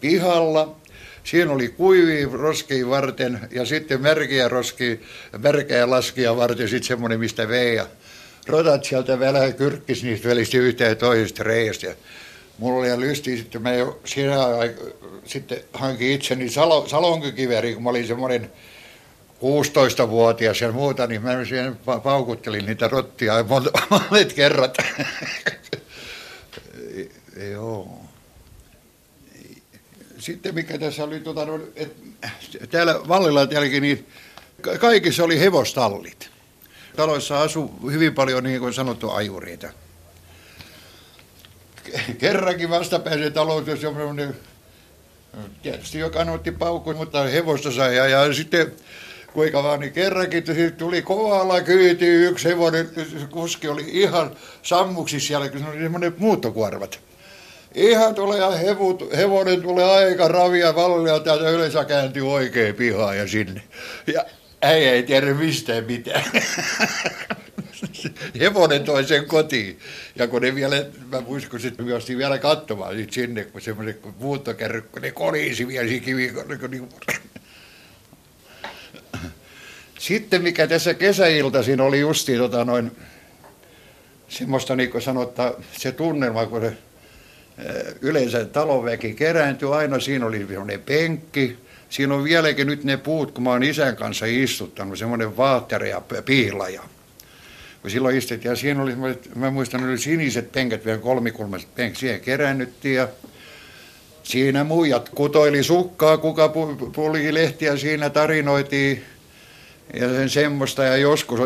pihalla. 0.00 0.76
Siinä 1.24 1.52
oli 1.52 1.68
kuivia 1.68 2.28
roskia 2.32 2.88
varten 2.88 3.40
ja 3.50 3.64
sitten 3.64 4.02
märkiä 4.02 4.48
roskia, 4.48 4.96
märkeä 5.38 5.90
laskia 5.90 6.36
varten 6.36 6.68
sitten 6.68 6.88
semmoinen, 6.88 7.20
mistä 7.20 7.48
vei. 7.48 7.76
Ja 7.76 7.86
rotat 8.46 8.84
sieltä 8.84 9.20
vähän 9.20 9.54
kyrkkis 9.54 10.02
niistä 10.02 10.28
välistä 10.28 10.58
yhteen 10.58 10.96
toisesta 10.96 11.42
reiästä. 11.42 11.94
Ja 12.60 12.64
mulla 12.64 12.78
oli 12.78 13.00
lysti, 13.00 13.36
sitten 13.36 13.62
mä 13.62 13.72
jo 13.72 14.00
siinä 14.04 14.36
sitten 15.24 15.58
hankin 15.72 16.12
itseni 16.12 16.50
salo, 16.50 16.88
salonkikiveri, 16.88 17.74
kun 17.74 17.82
mä 17.82 17.90
olin 17.90 18.06
semmoinen 18.06 18.52
16-vuotias 19.38 20.60
ja 20.60 20.72
muuta, 20.72 21.06
niin 21.06 21.22
mä 21.22 21.44
siihen 21.44 21.76
paukuttelin 22.02 22.66
niitä 22.66 22.88
rottia 22.88 23.34
monet 24.10 24.32
kerrat. 24.32 24.76
Joo. 27.52 27.98
Sitten 30.18 30.54
mikä 30.54 30.78
tässä 30.78 31.04
oli, 31.04 31.20
tuota, 31.20 31.46
et, 31.76 31.96
täällä 32.70 33.00
Vallilla 33.08 33.48
jälkeen, 33.50 33.82
niin 33.82 34.06
kaikissa 34.80 35.24
oli 35.24 35.40
hevostallit. 35.40 36.30
Taloissa 36.96 37.42
asui 37.42 37.70
hyvin 37.92 38.14
paljon, 38.14 38.44
niin 38.44 38.60
kuin 38.60 38.74
sanottu, 38.74 39.10
ajureita 39.10 39.68
kerrankin 42.18 42.70
vastapääsen 42.70 43.32
talous, 43.32 43.66
jos 43.66 43.80
semmoinen, 43.80 44.36
tietysti 45.62 45.98
joka 45.98 46.20
otti 46.20 46.50
paukun, 46.50 46.96
mutta 46.96 47.22
hevosta 47.22 47.70
sai 47.72 47.96
ja, 47.96 48.08
ja 48.08 48.32
sitten 48.32 48.72
kuinka 49.32 49.62
vaan, 49.62 49.80
niin 49.80 49.92
kerrankin 49.92 50.44
tuli 50.78 51.02
kovalla 51.02 51.60
kyyti 51.60 52.06
yksi 52.06 52.48
hevonen, 52.48 52.90
kuski 53.30 53.68
oli 53.68 53.84
ihan 53.88 54.36
sammuksissa 54.62 55.28
siellä, 55.28 55.48
kun 55.48 55.66
oli 55.66 55.78
semmoinen 55.78 56.14
muuttokuorvat. 56.18 57.00
Ihan 57.74 58.14
tulee 58.14 58.62
hevut, 58.62 59.16
hevonen 59.16 59.62
tulee 59.62 59.84
aika 59.84 60.28
ravia 60.28 60.74
vallia 60.74 61.20
täältä 61.20 61.50
yleensä 61.50 61.84
kääntyi 61.84 62.22
oikein 62.22 62.74
pihaan 62.74 63.18
ja 63.18 63.28
sinne. 63.28 63.62
Ja 64.06 64.24
äijä 64.62 64.92
ei 64.92 65.02
tiedä 65.02 65.34
mistään 65.34 65.84
mitään. 65.84 66.24
hevonen 68.40 68.84
toi 68.84 69.04
sen 69.04 69.26
kotiin. 69.26 69.78
Ja 70.16 70.28
kun 70.28 70.42
ne 70.42 70.54
vielä, 70.54 70.76
mä 71.10 71.20
muistin, 71.20 71.50
kun 71.50 71.60
sitten 71.60 71.86
me 71.86 71.92
vielä 72.18 72.38
katsomaan 72.38 72.96
sit 72.96 73.12
sinne, 73.12 73.44
kun 73.44 73.60
semmoinen 73.60 73.98
muuttokärry, 74.18 74.82
kun 74.82 75.02
ne 75.02 75.10
kolisi 75.10 75.68
vielä 75.68 75.88
siinä 75.88 76.04
kivi, 76.04 76.32
niin 76.68 76.88
sitten 79.98 80.42
mikä 80.42 80.66
tässä 80.66 80.94
kesäiltaisin 80.94 81.80
oli 81.80 82.00
justi 82.00 82.36
tota 82.36 82.64
noin, 82.64 82.90
semmoista 84.28 84.76
niin 84.76 84.90
kuin 84.90 85.02
sanottaa, 85.02 85.52
se 85.78 85.92
tunnelma, 85.92 86.46
kun 86.46 86.60
se 86.60 86.76
yleensä 88.00 88.44
talonväki 88.44 89.14
kerääntyi 89.14 89.68
aina, 89.68 90.00
siinä 90.00 90.26
oli 90.26 90.38
semmoinen 90.38 90.80
penkki, 90.80 91.58
siinä 91.88 92.14
on 92.14 92.24
vieläkin 92.24 92.66
nyt 92.66 92.84
ne 92.84 92.96
puut, 92.96 93.30
kun 93.30 93.42
mä 93.42 93.50
oon 93.50 93.62
isän 93.62 93.96
kanssa 93.96 94.26
istuttanut, 94.26 94.98
semmoinen 94.98 95.36
vaatteri 95.36 95.90
ja 95.90 96.02
piilaja 96.24 96.82
kun 97.82 97.90
silloin 97.90 98.16
istettiin, 98.16 98.50
ja 98.50 98.56
siinä 98.56 98.82
oli, 98.82 98.92
mä 99.34 99.50
muistan, 99.50 99.84
oli 99.84 99.98
siniset 99.98 100.52
penkät, 100.52 100.84
vielä 100.84 100.98
kolmikulmaiset 100.98 101.74
penkät, 101.74 101.98
siihen 101.98 102.20
kerännyttiin, 102.20 102.94
ja 102.94 103.08
siinä 104.22 104.64
muijat 104.64 105.08
kutoili 105.08 105.62
sukkaa, 105.62 106.18
kuka 106.18 106.48
puli 106.94 107.34
lehtiä 107.34 107.76
siinä 107.76 108.10
tarinoitiin, 108.10 109.04
ja 109.94 110.08
sen 110.08 110.30
semmoista, 110.30 110.84
ja 110.84 110.96
joskus 110.96 111.40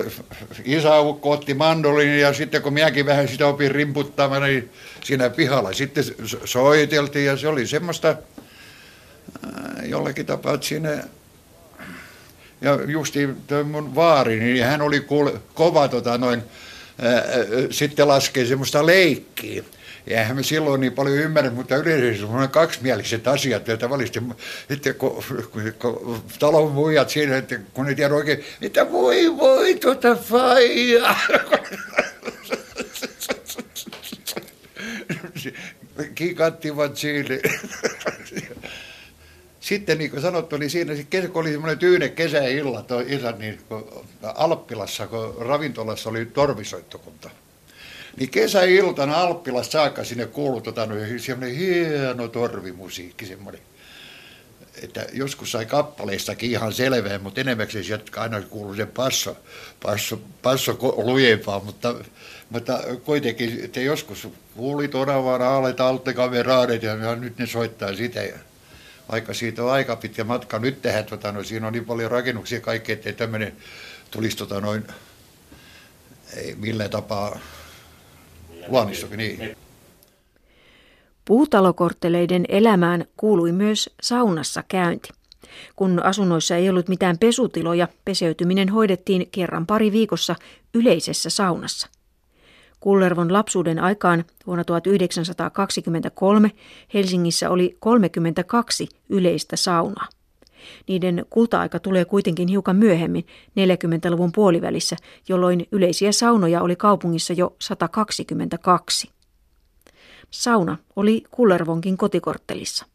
isäukko 0.65 1.31
otti 1.31 1.55
mandolin, 1.55 2.21
ja 2.21 2.33
sitten 2.33 2.63
kun 2.63 2.73
minäkin 2.73 3.07
vähän 3.07 3.29
sitä 3.29 3.47
opin 3.47 3.71
rimputtamaan, 3.71 4.43
niin 4.43 4.71
siinä 5.05 5.31
pihalla 5.31 5.73
sitten 5.73 6.05
soiteltiin, 6.45 7.27
ja 7.27 7.37
se 7.37 7.49
oli 7.49 7.67
semmoista 7.67 8.17
jollakin 9.85 10.27
tapaa, 10.27 10.55
että 10.55 10.67
siinä 10.67 11.05
ja 12.65 12.79
justi 12.87 13.29
mun 13.65 13.95
vaari, 13.95 14.41
niin 14.41 14.65
hän 14.65 14.83
oli 14.83 15.01
kuule, 15.01 15.33
kova 15.55 15.89
tota 15.89 16.19
noin, 16.19 16.43
ää, 17.03 17.23
sitten 17.71 18.09
laskee 18.09 18.47
semmoista 18.47 18.87
leikkiä. 18.87 19.63
Ja 20.07 20.19
eihän 20.19 20.37
me 20.37 20.43
silloin 20.43 20.81
niin 20.81 20.93
paljon 20.93 21.19
ymmärrä, 21.19 21.51
mutta 21.51 21.77
yleensä 21.77 22.21
semmoinen 22.21 22.49
kaksimieliset 22.49 23.29
asiat, 23.29 23.69
joita 23.69 23.91
valisesti, 23.91 24.21
että 24.71 24.95
kun, 24.95 25.25
kun, 25.53 25.73
kun 25.79 26.23
talon 26.39 26.73
muijat 26.73 27.11
siinä, 27.11 27.37
että 27.37 27.59
kun 27.75 27.87
ne 27.87 27.95
tiedä 27.95 28.15
oikein, 28.15 28.45
että 28.63 28.93
voi 28.93 29.37
voi 29.37 29.75
tuota 29.75 30.15
faija. 30.15 31.15
Kikattivat 36.15 36.97
siinä. 36.97 37.29
Sitten 39.65 39.99
niin 39.99 40.11
kuin 40.11 40.23
sanottu, 40.23 40.57
niin 40.57 40.71
siinä 40.71 40.95
kesä, 41.11 41.29
kun 41.29 41.41
oli 41.43 41.53
semmoinen 41.53 41.79
tyyne 41.79 42.09
kesäilla, 42.09 42.83
toi 42.83 43.05
isä, 43.09 43.33
niin 43.33 43.61
kun 43.69 44.05
Alppilassa, 44.23 45.07
kun 45.07 45.35
ravintolassa 45.39 46.11
oli 46.11 46.27
torvisoittokunta. 46.27 47.31
Niin 48.17 48.31
kesäiltana 48.31 49.17
Alppilassa 49.17 49.73
saakka 49.73 50.05
sinne 50.05 50.27
kuului 50.27 50.63
tota, 50.63 50.89
semmoinen 51.17 51.57
hieno 51.57 52.29
torvimusiikki, 52.29 53.27
semmoinen 53.27 53.61
että 54.83 55.07
joskus 55.13 55.53
sai 55.53 55.67
kappaleistakin 55.67 56.51
ihan 56.51 56.73
selvää, 56.73 57.19
mutta 57.19 57.41
enemmäksi 57.41 57.85
sieltä 57.85 58.21
aina 58.21 58.43
kuului 58.43 58.77
se 58.77 58.87
passo, 58.87 59.37
passo, 59.83 60.21
passo 60.43 60.79
lujempaa, 60.97 61.61
mutta, 61.61 61.95
mutta 62.51 62.81
kuitenkin, 63.05 63.65
että 63.65 63.81
joskus 63.81 64.29
kuuli 64.57 64.89
todella 64.89 65.39
raalet, 65.39 65.81
altekameraadet 65.81 66.83
ja 66.83 67.17
nyt 67.17 67.39
ne 67.39 67.47
soittaa 67.47 67.95
sitä. 67.95 68.23
Ja 68.23 68.39
vaikka 69.13 69.35
siitä 69.35 69.65
on 69.65 69.73
aika 69.73 69.97
pitkä 69.97 70.25
matka 70.25 70.59
nyt 70.59 70.83
tehdä, 70.83 71.03
tota, 71.03 71.33
no, 71.33 71.43
siinä 71.43 71.67
on 71.67 71.73
niin 71.73 71.85
paljon 71.85 72.11
rakennuksia 72.11 72.61
kaikki, 72.61 72.93
ettei 72.93 73.13
tämmöinen 73.13 73.57
tulisi 74.11 74.37
tota, 74.37 74.61
noin, 74.61 74.87
ei 76.37 76.55
millään 76.55 76.91
tapaa 76.91 77.39
luonnistokin. 78.69 79.19
Niin. 79.19 79.57
Puutalokortteleiden 81.25 82.45
elämään 82.49 83.05
kuului 83.17 83.53
myös 83.53 83.91
saunassa 84.03 84.65
käynti. 84.69 85.09
Kun 85.77 86.05
asunnoissa 86.05 86.57
ei 86.57 86.71
ollut 86.71 86.89
mitään 86.89 87.19
pesutiloja, 87.19 87.89
peseytyminen 88.05 88.69
hoidettiin 88.69 89.29
kerran 89.31 89.67
pari 89.67 89.93
viikossa 89.93 90.37
yleisessä 90.75 91.31
saunassa. 91.31 91.89
Kullervon 92.85 93.33
lapsuuden 93.33 93.79
aikaan 93.79 94.25
vuonna 94.47 94.65
1923 94.65 96.51
Helsingissä 96.95 97.51
oli 97.51 97.77
32 97.81 98.89
yleistä 99.09 99.57
saunaa. 99.57 100.09
Niiden 100.89 101.27
kulta-aika 101.31 101.79
tulee 101.79 102.05
kuitenkin 102.05 102.49
hiukan 102.49 102.77
myöhemmin, 102.77 103.27
40-luvun 103.51 104.33
puolivälissä, 104.33 104.97
jolloin 105.29 105.67
yleisiä 105.73 106.13
saunoja 106.13 106.63
oli 106.63 106.77
kaupungissa 106.77 107.33
jo 107.33 107.57
122. 107.61 109.11
Sauna 110.31 110.77
oli 110.97 111.25
Kullervonkin 111.31 111.97
kotikorttelissa. 111.97 112.87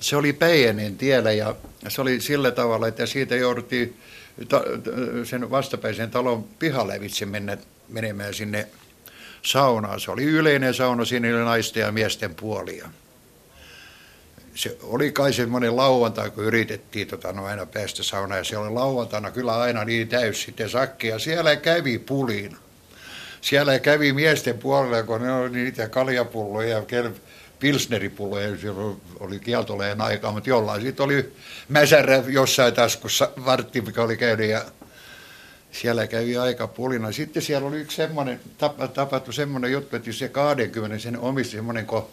Se 0.00 0.16
oli 0.16 0.32
Päijäneen 0.32 0.96
tiellä 0.96 1.32
ja 1.32 1.54
se 1.88 2.00
oli 2.00 2.20
sillä 2.20 2.50
tavalla, 2.50 2.88
että 2.88 3.06
siitä 3.06 3.36
jouduttiin 3.36 3.96
sen 5.24 5.50
vastapäisen 5.50 6.10
talon 6.10 6.44
pihalevitse 6.58 7.26
mennä, 7.26 7.58
menemään 7.88 8.34
sinne 8.34 8.68
saunaan. 9.46 10.00
Se 10.00 10.10
oli 10.10 10.24
yleinen 10.24 10.74
sauna, 10.74 11.04
siinä 11.04 11.28
oli 11.28 11.44
naisten 11.44 11.80
ja 11.80 11.92
miesten 11.92 12.34
puolia. 12.34 12.88
Se 14.54 14.78
oli 14.82 15.12
kai 15.12 15.32
semmoinen 15.32 15.76
lauantai, 15.76 16.30
kun 16.30 16.44
yritettiin 16.44 17.08
tota, 17.08 17.32
no 17.32 17.44
aina 17.44 17.66
päästä 17.66 18.02
saunaan, 18.02 18.38
ja 18.38 18.44
se 18.44 18.58
oli 18.58 18.70
lauantaina 18.70 19.30
kyllä 19.30 19.58
aina 19.58 19.84
niin 19.84 20.08
täys 20.08 20.42
sitten 20.42 20.70
sakki, 20.70 21.06
ja 21.06 21.18
siellä 21.18 21.56
kävi 21.56 21.98
pulin. 21.98 22.56
Siellä 23.40 23.78
kävi 23.78 24.12
miesten 24.12 24.58
puolella, 24.58 25.02
kun 25.02 25.22
ne 25.22 25.32
oli 25.32 25.50
niitä 25.50 25.88
kaljapulloja 25.88 26.68
ja 26.68 27.10
pilsneripulloja, 27.60 28.56
se 28.56 28.68
oli 29.20 29.38
kieltoleen 29.38 30.00
aikaa, 30.00 30.32
mutta 30.32 30.50
jollain 30.50 30.82
sitten 30.82 31.04
oli 31.04 31.32
mäsärä 31.68 32.22
jossain 32.26 32.74
taskussa 32.74 33.30
vartti, 33.44 33.80
mikä 33.80 34.02
oli 34.02 34.16
käynyt 34.16 34.50
ja 34.50 34.64
siellä 35.80 36.06
kävi 36.06 36.36
aika 36.36 36.66
pulina. 36.66 37.12
Sitten 37.12 37.42
siellä 37.42 37.68
oli 37.68 37.80
yksi 37.80 37.96
semmoinen, 37.96 38.40
tapahtui 38.94 39.34
semmoinen 39.34 39.72
juttu, 39.72 39.96
että 39.96 40.12
se 40.12 40.28
20 40.28 40.98
sen 40.98 41.18
omisti 41.18 41.56
semmoinen 41.56 41.86
kuin 41.86 42.04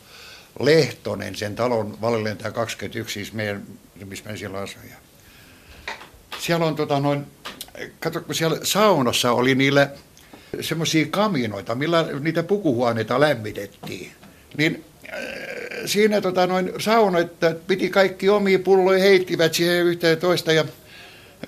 Lehtonen, 0.60 1.36
sen 1.36 1.56
talon 1.56 2.02
valilentaja 2.02 2.52
21, 2.52 3.14
siis 3.14 3.34
meidän, 3.34 3.64
missä 4.06 4.30
me 4.30 4.38
siellä 4.38 4.60
asuin. 4.60 4.92
Siellä 6.40 6.66
on 6.66 6.76
tota 6.76 7.00
noin, 7.00 7.26
kato, 8.00 8.22
kun 8.22 8.36
siellä 8.36 8.60
saunassa 8.64 9.32
oli 9.32 9.56
niillä 9.56 9.90
semmoisia 10.62 11.06
kaminoita, 11.10 11.76
millä 11.76 12.08
niitä 12.20 12.44
pukuhuoneita 12.44 13.20
lämmitettiin. 13.20 14.12
Niin 14.58 14.86
äh, 15.14 15.20
siinä 15.86 16.22
tota 16.22 16.48
noin 16.48 16.72
että 17.22 17.56
piti 17.68 17.90
kaikki 17.90 18.30
omia 18.30 18.60
pulloja, 18.60 19.00
heittivät 19.00 19.54
siihen 19.54 19.86
yhteen 19.86 20.18
toista 20.18 20.54
ja 20.54 20.66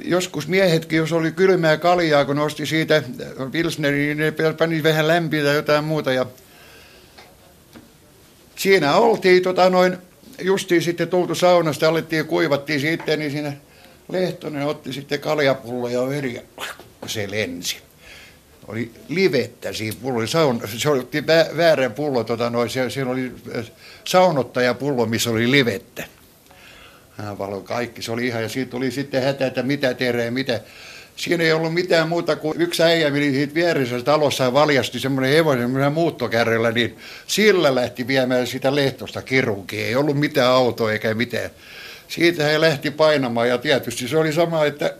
joskus 0.03 0.47
miehetkin, 0.47 0.97
jos 0.97 1.11
oli 1.11 1.31
kylmää 1.31 1.77
kaljaa, 1.77 2.25
kun 2.25 2.35
nosti 2.35 2.65
siitä 2.65 3.03
pilsneri, 3.51 3.97
niin 3.97 4.17
ne 4.17 4.33
pani 4.57 4.83
vähän 4.83 5.07
lämpiä 5.07 5.43
tai 5.43 5.55
jotain 5.55 5.83
muuta 5.83 6.13
ja 6.13 6.25
siinä 8.55 8.95
oltiin 8.95 9.43
tota 9.43 9.69
noin, 9.69 9.97
justiin 10.41 10.81
sitten 10.81 11.07
tultu 11.07 11.35
saunasta, 11.35 11.89
alettiin 11.89 12.25
kuivattiin 12.25 12.79
sitten, 12.79 13.19
niin 13.19 13.31
siinä 13.31 13.53
Lehtonen 14.09 14.65
otti 14.65 14.93
sitten 14.93 15.19
kaljapullo 15.19 15.89
ja 15.89 16.09
veri, 16.09 16.41
se 17.07 17.31
lensi 17.31 17.77
oli 18.67 18.91
livettä 19.09 19.73
siinä 19.73 19.97
pullo. 20.01 20.27
Saun, 20.27 20.61
se 20.77 20.89
oli 20.89 21.07
väärä 21.57 21.89
pullo, 21.89 22.23
tota, 22.23 22.49
noin, 22.49 22.69
siinä 22.69 23.11
oli 23.11 23.31
äh, 23.57 23.65
saunottajapullo, 24.03 25.05
missä 25.05 25.29
oli 25.29 25.51
livettä. 25.51 26.03
Hän 27.17 27.37
valoi 27.37 27.63
kaikki, 27.63 28.01
se 28.01 28.11
oli 28.11 28.27
ihan, 28.27 28.41
ja 28.41 28.49
siitä 28.49 28.71
tuli 28.71 28.91
sitten 28.91 29.23
hätä, 29.23 29.47
että 29.47 29.63
mitä 29.63 29.93
teree, 29.93 30.31
mitä. 30.31 30.59
Siinä 31.15 31.43
ei 31.43 31.51
ollut 31.51 31.73
mitään 31.73 32.09
muuta 32.09 32.35
kuin 32.35 32.61
yksi 32.61 32.83
äijä 32.83 33.09
meni 33.09 33.31
siitä 33.31 33.53
vierisessä 33.53 34.05
talossa 34.05 34.43
ja 34.43 34.53
valjasti 34.53 34.99
semmoinen 34.99 35.33
hevosen 35.33 35.61
semmoinen 35.61 35.93
muuttokärrellä, 35.93 36.71
niin 36.71 36.97
sillä 37.27 37.75
lähti 37.75 38.07
viemään 38.07 38.47
sitä 38.47 38.75
lehtosta 38.75 39.21
kirunkiin. 39.21 39.85
Ei 39.85 39.95
ollut 39.95 40.19
mitään 40.19 40.51
autoa 40.51 40.91
eikä 40.91 41.13
mitään. 41.13 41.49
Siitä 42.07 42.43
he 42.43 42.61
lähti 42.61 42.91
painamaan 42.91 43.49
ja 43.49 43.57
tietysti 43.57 44.07
se 44.07 44.17
oli 44.17 44.33
sama, 44.33 44.65
että 44.65 44.93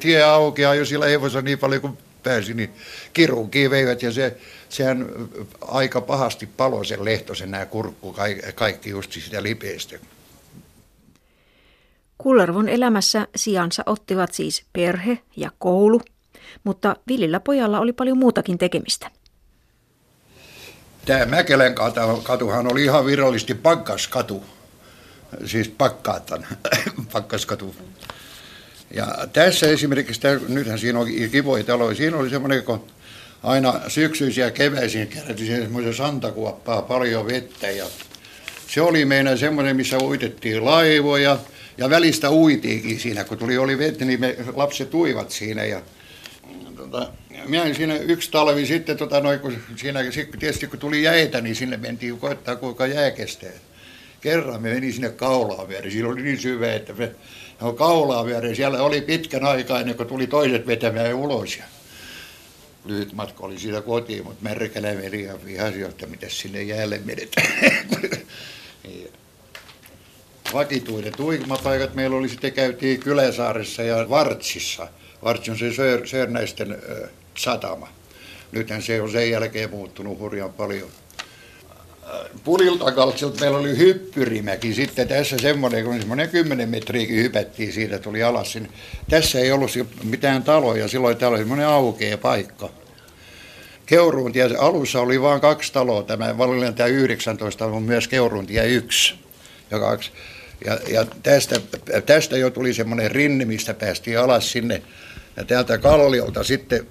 tie 0.00 0.22
aukeaa 0.22 0.74
jo 0.74 0.84
sillä 0.84 1.06
hevosella 1.06 1.42
niin 1.42 1.58
paljon 1.58 1.80
kuin 1.80 1.98
pääsi, 2.22 2.54
niin 2.54 2.70
kirurgiin 3.12 3.70
veivät 3.70 4.02
ja 4.02 4.12
se, 4.12 4.36
sehän 4.68 5.08
aika 5.60 6.00
pahasti 6.00 6.46
palo 6.46 6.84
sen 6.84 7.04
lehtosen 7.04 7.50
nämä 7.50 7.66
kurkku, 7.66 8.16
kaikki 8.54 8.90
just 8.90 9.12
sitä 9.12 9.42
lipeistä. 9.42 9.98
Kullervon 12.22 12.68
elämässä 12.68 13.28
sijansa 13.36 13.82
ottivat 13.86 14.34
siis 14.34 14.64
perhe 14.72 15.18
ja 15.36 15.50
koulu, 15.58 16.00
mutta 16.64 16.96
Villillä 17.08 17.40
pojalla 17.40 17.80
oli 17.80 17.92
paljon 17.92 18.18
muutakin 18.18 18.58
tekemistä. 18.58 19.10
Tämä 21.04 21.26
Mäkelän 21.26 21.74
katuhan 22.22 22.72
oli 22.72 22.84
ihan 22.84 23.06
virallisesti 23.06 23.54
pakkaskatu, 23.54 24.44
siis 25.44 25.68
pakkaatan, 25.68 26.46
pakkaskatu. 27.12 27.74
Ja 28.94 29.06
tässä 29.32 29.66
esimerkiksi, 29.66 30.20
tämä, 30.20 30.40
nythän 30.48 30.78
siinä 30.78 30.98
on 30.98 31.06
kivoja 31.32 31.64
taloja, 31.64 31.96
siinä 31.96 32.16
oli 32.16 32.30
semmoinen, 32.30 32.62
kun 32.62 32.86
aina 33.42 33.80
syksyisiä 33.88 34.50
keväisiä 34.50 35.06
kerättiin 35.06 35.62
semmoisen 35.62 35.94
santakuoppaa, 35.94 36.82
paljon 36.82 37.26
vettä 37.26 37.70
ja 37.70 37.86
se 38.68 38.80
oli 38.80 39.04
meidän 39.04 39.38
semmoinen, 39.38 39.76
missä 39.76 39.98
uitettiin 39.98 40.64
laivoja 40.64 41.38
ja 41.78 41.90
välistä 41.90 42.30
uitiinkin 42.30 43.00
siinä, 43.00 43.24
kun 43.24 43.38
tuli 43.38 43.58
oli 43.58 43.78
vettä, 43.78 44.04
niin 44.04 44.20
me 44.20 44.36
lapset 44.54 44.94
uivat 44.94 45.30
siinä 45.30 45.64
ja 45.64 45.82
tota, 46.76 47.08
minä 47.46 47.74
siinä 47.74 47.96
yksi 47.96 48.30
talvi 48.30 48.66
sitten, 48.66 48.96
tota, 48.96 49.20
noin, 49.20 49.40
kun 49.40 49.56
siinä, 49.76 50.00
tietysti 50.38 50.66
kun 50.66 50.78
tuli 50.78 51.02
jäitä, 51.02 51.40
niin 51.40 51.56
sinne 51.56 51.76
mentiin 51.76 52.18
koettaa 52.18 52.56
kuinka 52.56 52.86
jää 52.86 53.10
kestää. 53.10 53.50
Kerran 54.20 54.62
me 54.62 54.74
meni 54.74 54.92
sinne 54.92 55.10
kaulaan 55.10 55.68
viereen, 55.68 55.92
siinä 55.92 56.08
oli 56.08 56.22
niin 56.22 56.40
syvä, 56.40 56.74
että 56.74 56.92
me 56.92 57.12
no, 57.60 57.72
kaulaa 57.72 58.26
viereen. 58.26 58.56
Siellä 58.56 58.82
oli 58.82 59.00
pitkän 59.00 59.44
aikaa 59.44 59.80
ennen 59.80 59.96
kuin 59.96 60.08
tuli 60.08 60.26
toiset 60.26 60.66
vetämään 60.66 61.14
ulos. 61.14 61.56
Ja 61.56 61.64
lyhyt 62.84 63.12
matka 63.12 63.46
oli 63.46 63.58
siitä 63.58 63.80
kotiin, 63.80 64.24
mutta 64.24 64.42
märkälä 64.42 64.96
veli 64.96 65.24
ja 65.24 65.44
vihasi, 65.44 65.82
että 65.82 66.06
mitä 66.06 66.28
sinne 66.28 66.62
jäälle 66.62 67.00
menetään. 67.04 67.46
Vakituiset 70.52 71.20
uimapaikat 71.20 71.94
meillä 71.94 72.16
oli 72.16 72.28
sitten 72.28 72.52
käytiin 72.52 73.00
Kyläsaaressa 73.00 73.82
ja 73.82 74.08
Vartsissa. 74.10 74.88
Vartsi 75.24 75.50
on 75.50 75.58
se 75.58 75.72
Sör, 75.72 76.06
Sörnäisten 76.06 76.82
satama. 77.34 77.88
Nythän 78.52 78.82
se 78.82 79.02
on 79.02 79.12
sen 79.12 79.30
jälkeen 79.30 79.70
muuttunut 79.70 80.18
hurjan 80.18 80.52
paljon. 80.52 80.88
Puliltakaltsilta 82.44 83.40
meillä 83.40 83.58
oli 83.58 83.78
hyppyrimäki 83.78 84.74
sitten 84.74 85.08
tässä 85.08 85.38
semmoinen, 85.38 85.84
kun 85.84 85.98
semmoinen 85.98 86.28
10 86.28 86.68
metriäkin 86.68 87.16
hypättiin 87.16 87.72
siitä, 87.72 87.98
tuli 87.98 88.22
alas 88.22 88.52
sinne. 88.52 88.68
Tässä 89.10 89.38
ei 89.38 89.52
ollut 89.52 89.70
mitään 90.04 90.42
taloja, 90.42 90.88
silloin 90.88 91.16
täällä 91.16 91.34
oli 91.34 91.42
semmoinen 91.42 91.66
aukea 91.66 92.18
paikka. 92.18 92.70
Keuruuntie 93.86 94.50
alussa 94.58 95.00
oli 95.00 95.20
vain 95.20 95.40
kaksi 95.40 95.72
taloa, 95.72 96.02
tämä 96.02 96.38
Vallilan 96.38 96.74
tämä 96.74 96.86
19 96.86 97.66
on 97.66 97.82
myös 97.82 98.08
Keuruuntie 98.08 98.66
1 98.66 99.14
ja 99.70 99.78
kaksi. 99.78 100.10
Ja, 100.64 100.78
ja 100.88 101.06
tästä, 101.22 101.60
tästä 102.06 102.36
jo 102.36 102.50
tuli 102.50 102.74
semmoinen 102.74 103.10
rinni, 103.10 103.44
mistä 103.44 103.74
päästiin 103.74 104.18
alas 104.18 104.52
sinne. 104.52 104.82
Ja 105.36 105.44
täältä 105.44 105.78
kalliolta 105.78 106.44
sitten 106.44 106.86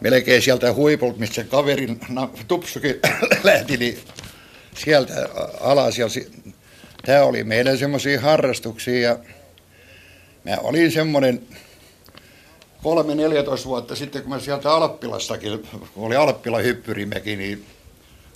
melkein 0.00 0.42
sieltä 0.42 0.72
huipulta, 0.72 1.18
mistä 1.18 1.34
se 1.34 1.44
kaverin 1.44 2.00
tupsukin 2.48 2.96
lähti, 3.44 3.76
niin 3.76 3.98
sieltä 4.74 5.28
alas. 5.60 5.98
Ja 5.98 6.06
tämä 7.04 7.22
oli 7.22 7.44
meidän 7.44 7.78
semmoisia 7.78 8.20
harrastuksia 8.20 9.00
ja 9.00 9.18
mä 10.44 10.56
olin 10.62 10.92
semmoinen 10.92 11.42
3-14 12.78 13.64
vuotta 13.64 13.96
sitten, 13.96 14.22
kun 14.22 14.30
mä 14.30 14.40
sieltä 14.40 14.72
Alppilastakin, 14.72 15.68
kun 15.94 16.06
oli 16.06 16.16
Alppila 16.16 16.58
hyppyrimäki, 16.58 17.36
niin 17.36 17.64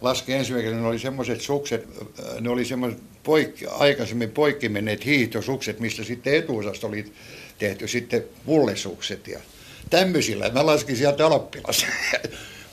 laski 0.00 0.32
ensimmäisenä, 0.32 0.80
ne 0.80 0.86
oli 0.86 0.98
semmoiset 0.98 1.40
sukset, 1.40 1.88
ne 2.40 2.50
oli 2.50 2.64
semmoiset 2.64 3.13
poikki, 3.24 3.66
aikaisemmin 3.66 4.30
poikki 4.30 4.68
menneet 4.68 5.04
hiihtosukset, 5.04 5.80
mistä 5.80 6.04
sitten 6.04 6.34
etuosasta 6.34 6.86
oli 6.86 7.12
tehty 7.58 7.88
sitten 7.88 8.24
pullesukset 8.46 9.28
ja 9.28 9.40
tämmöisillä. 9.90 10.50
Mä 10.50 10.66
laskin 10.66 10.96
sieltä 10.96 11.26
Alppilassa. 11.26 11.86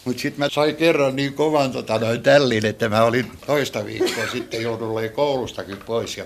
Mutta 0.06 0.22
sitten 0.22 0.40
mä 0.40 0.50
sain 0.50 0.76
kerran 0.76 1.16
niin 1.16 1.34
kovan 1.34 1.72
tota, 1.72 2.00
noin 2.00 2.24
tällin, 2.24 2.66
että 2.66 2.90
mä 2.90 3.04
olin 3.04 3.32
toista 3.46 3.86
viikkoa 3.86 4.28
sitten 4.32 4.62
joudun 4.62 5.10
koulustakin 5.16 5.78
pois. 5.78 6.18
Ja 6.18 6.26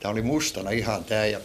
tämä 0.00 0.12
oli 0.12 0.22
mustana 0.22 0.70
ihan 0.70 1.04
tämä. 1.04 1.26
Ja 1.26 1.40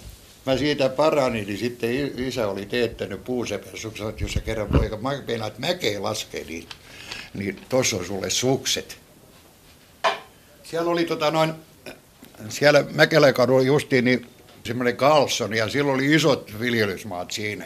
mä 0.45 0.57
siitä 0.57 0.89
paranin, 0.89 1.47
niin 1.47 1.59
sitten 1.59 1.89
isä 2.17 2.47
oli 2.47 2.65
teettänyt 2.65 3.23
puusepensukset, 3.23 4.07
että 4.07 4.23
jos 4.23 4.33
se 4.33 4.41
kerran 4.41 4.67
poika, 4.67 4.99
että 5.47 5.59
mäkeä 5.59 6.03
laskee 6.03 6.43
niin, 6.43 6.67
niin 7.33 7.59
tossa 7.69 7.97
on 7.97 8.05
sulle 8.05 8.29
sukset. 8.29 8.97
Siellä 10.63 10.91
oli 10.91 11.05
tota 11.05 11.31
noin, 11.31 11.53
siellä 12.49 12.85
Mäkeläkadulla 12.91 13.61
justiin 13.61 14.05
niin 14.05 14.27
semmoinen 14.65 14.97
Carlson 14.97 15.53
ja 15.53 15.69
silloin 15.69 15.95
oli 15.95 16.15
isot 16.15 16.53
viljelysmaat 16.59 17.31
siinä. 17.31 17.65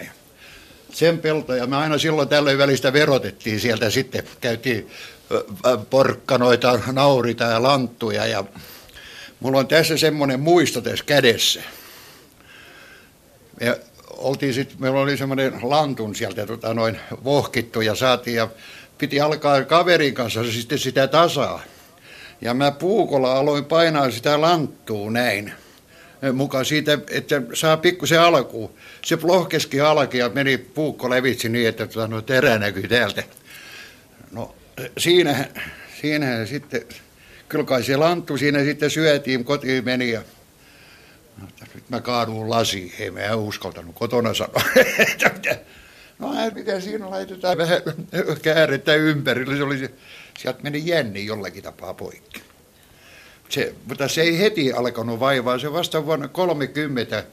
Sen 0.94 1.20
peltoja 1.20 1.68
me 1.68 1.76
aina 1.76 1.98
silloin 1.98 2.30
tällöin 2.30 2.58
välistä 2.58 2.94
verotettiin 2.94 3.60
sieltä 3.60 3.90
sitten, 3.90 4.24
käytiin 4.42 4.90
porkkanoita, 5.90 6.80
naurita 6.92 7.44
ja 7.44 7.64
lanttuja 7.64 8.26
ja 8.26 8.44
mulla 9.40 9.60
on 9.60 9.68
tässä 9.68 9.98
semmoinen 9.98 10.40
muisto 10.40 10.82
tässä 10.82 11.06
kädessä. 11.06 11.64
Me 13.62 13.80
oltiin 14.10 14.54
sitten, 14.54 14.78
meillä 14.80 15.00
oli 15.00 15.18
semmoinen 15.18 15.54
lantun 15.62 16.16
sieltä 16.16 16.46
tota, 16.46 16.74
noin 16.74 17.00
vohkittu 17.24 17.82
ja 17.82 17.96
saatiin 17.96 18.36
ja 18.36 18.48
piti 18.98 19.22
alkaa 19.22 19.64
kaverin 19.64 20.14
kanssa 20.14 20.52
sitten 20.52 20.80
sitä 20.80 21.08
tasaa. 21.08 21.62
Ja 22.44 22.54
mä 22.54 22.72
puukolla 22.72 23.34
aloin 23.34 23.66
painaa 23.66 24.12
sitä 24.12 24.42
lanttua 24.42 25.12
näin 25.12 25.54
mukaan 26.34 26.66
siitä, 26.66 26.98
että 27.10 27.42
saa 27.54 27.78
pikkusen 27.78 28.22
alkuun. 28.22 28.74
Se 29.06 29.18
plohkeski 29.18 29.78
halki 29.78 30.18
ja 30.18 30.30
meni 30.30 30.58
puukko 30.58 31.10
levitsi 31.10 31.50
niin, 31.50 31.68
että 31.68 31.88
tota, 31.88 32.08
no, 32.08 32.22
terä 32.22 32.58
näkyi 32.58 32.88
täältä. 32.88 33.24
No 34.32 34.56
siinä, 34.98 35.48
siinä 36.02 36.46
sitten, 36.46 36.82
kyllä 37.50 37.66
kai 37.66 37.84
se 37.84 37.98
lanttu 37.98 38.38
siinä 38.38 38.64
sitten 38.64 38.90
syötiin, 38.90 39.46
kotiin 39.46 39.86
meni 39.86 40.12
ja 40.12 40.22
no, 41.42 41.48
nyt 41.76 41.90
mä 41.90 42.02
kaadun 42.02 42.50
lasi, 42.50 42.94
ei 43.00 43.12
mä 43.12 43.36
uskaltanut 43.36 43.96
kotona 43.96 44.34
sanoa. 44.34 44.62
no 46.20 46.32
mitä 46.56 46.80
siinä 46.80 47.10
laitetaan 47.10 47.58
vähän 47.58 47.82
käärettä 48.42 48.96
ympärillä, 48.96 49.58
se 49.58 49.64
oli 49.64 49.78
se, 49.78 49.92
sieltä 50.40 50.60
meni 50.64 50.84
jänni 50.86 51.26
jollakin 51.26 51.64
tapaa 51.64 51.94
poikki 51.94 52.33
se, 53.54 53.76
mutta 53.88 54.08
se 54.08 54.22
ei 54.22 54.40
heti 54.40 54.74
alkanut 54.74 55.20
vaivaa, 55.20 55.60
se 55.60 55.74
vasta 55.74 56.06
vuonna 56.06 56.28
30, 56.28 57.24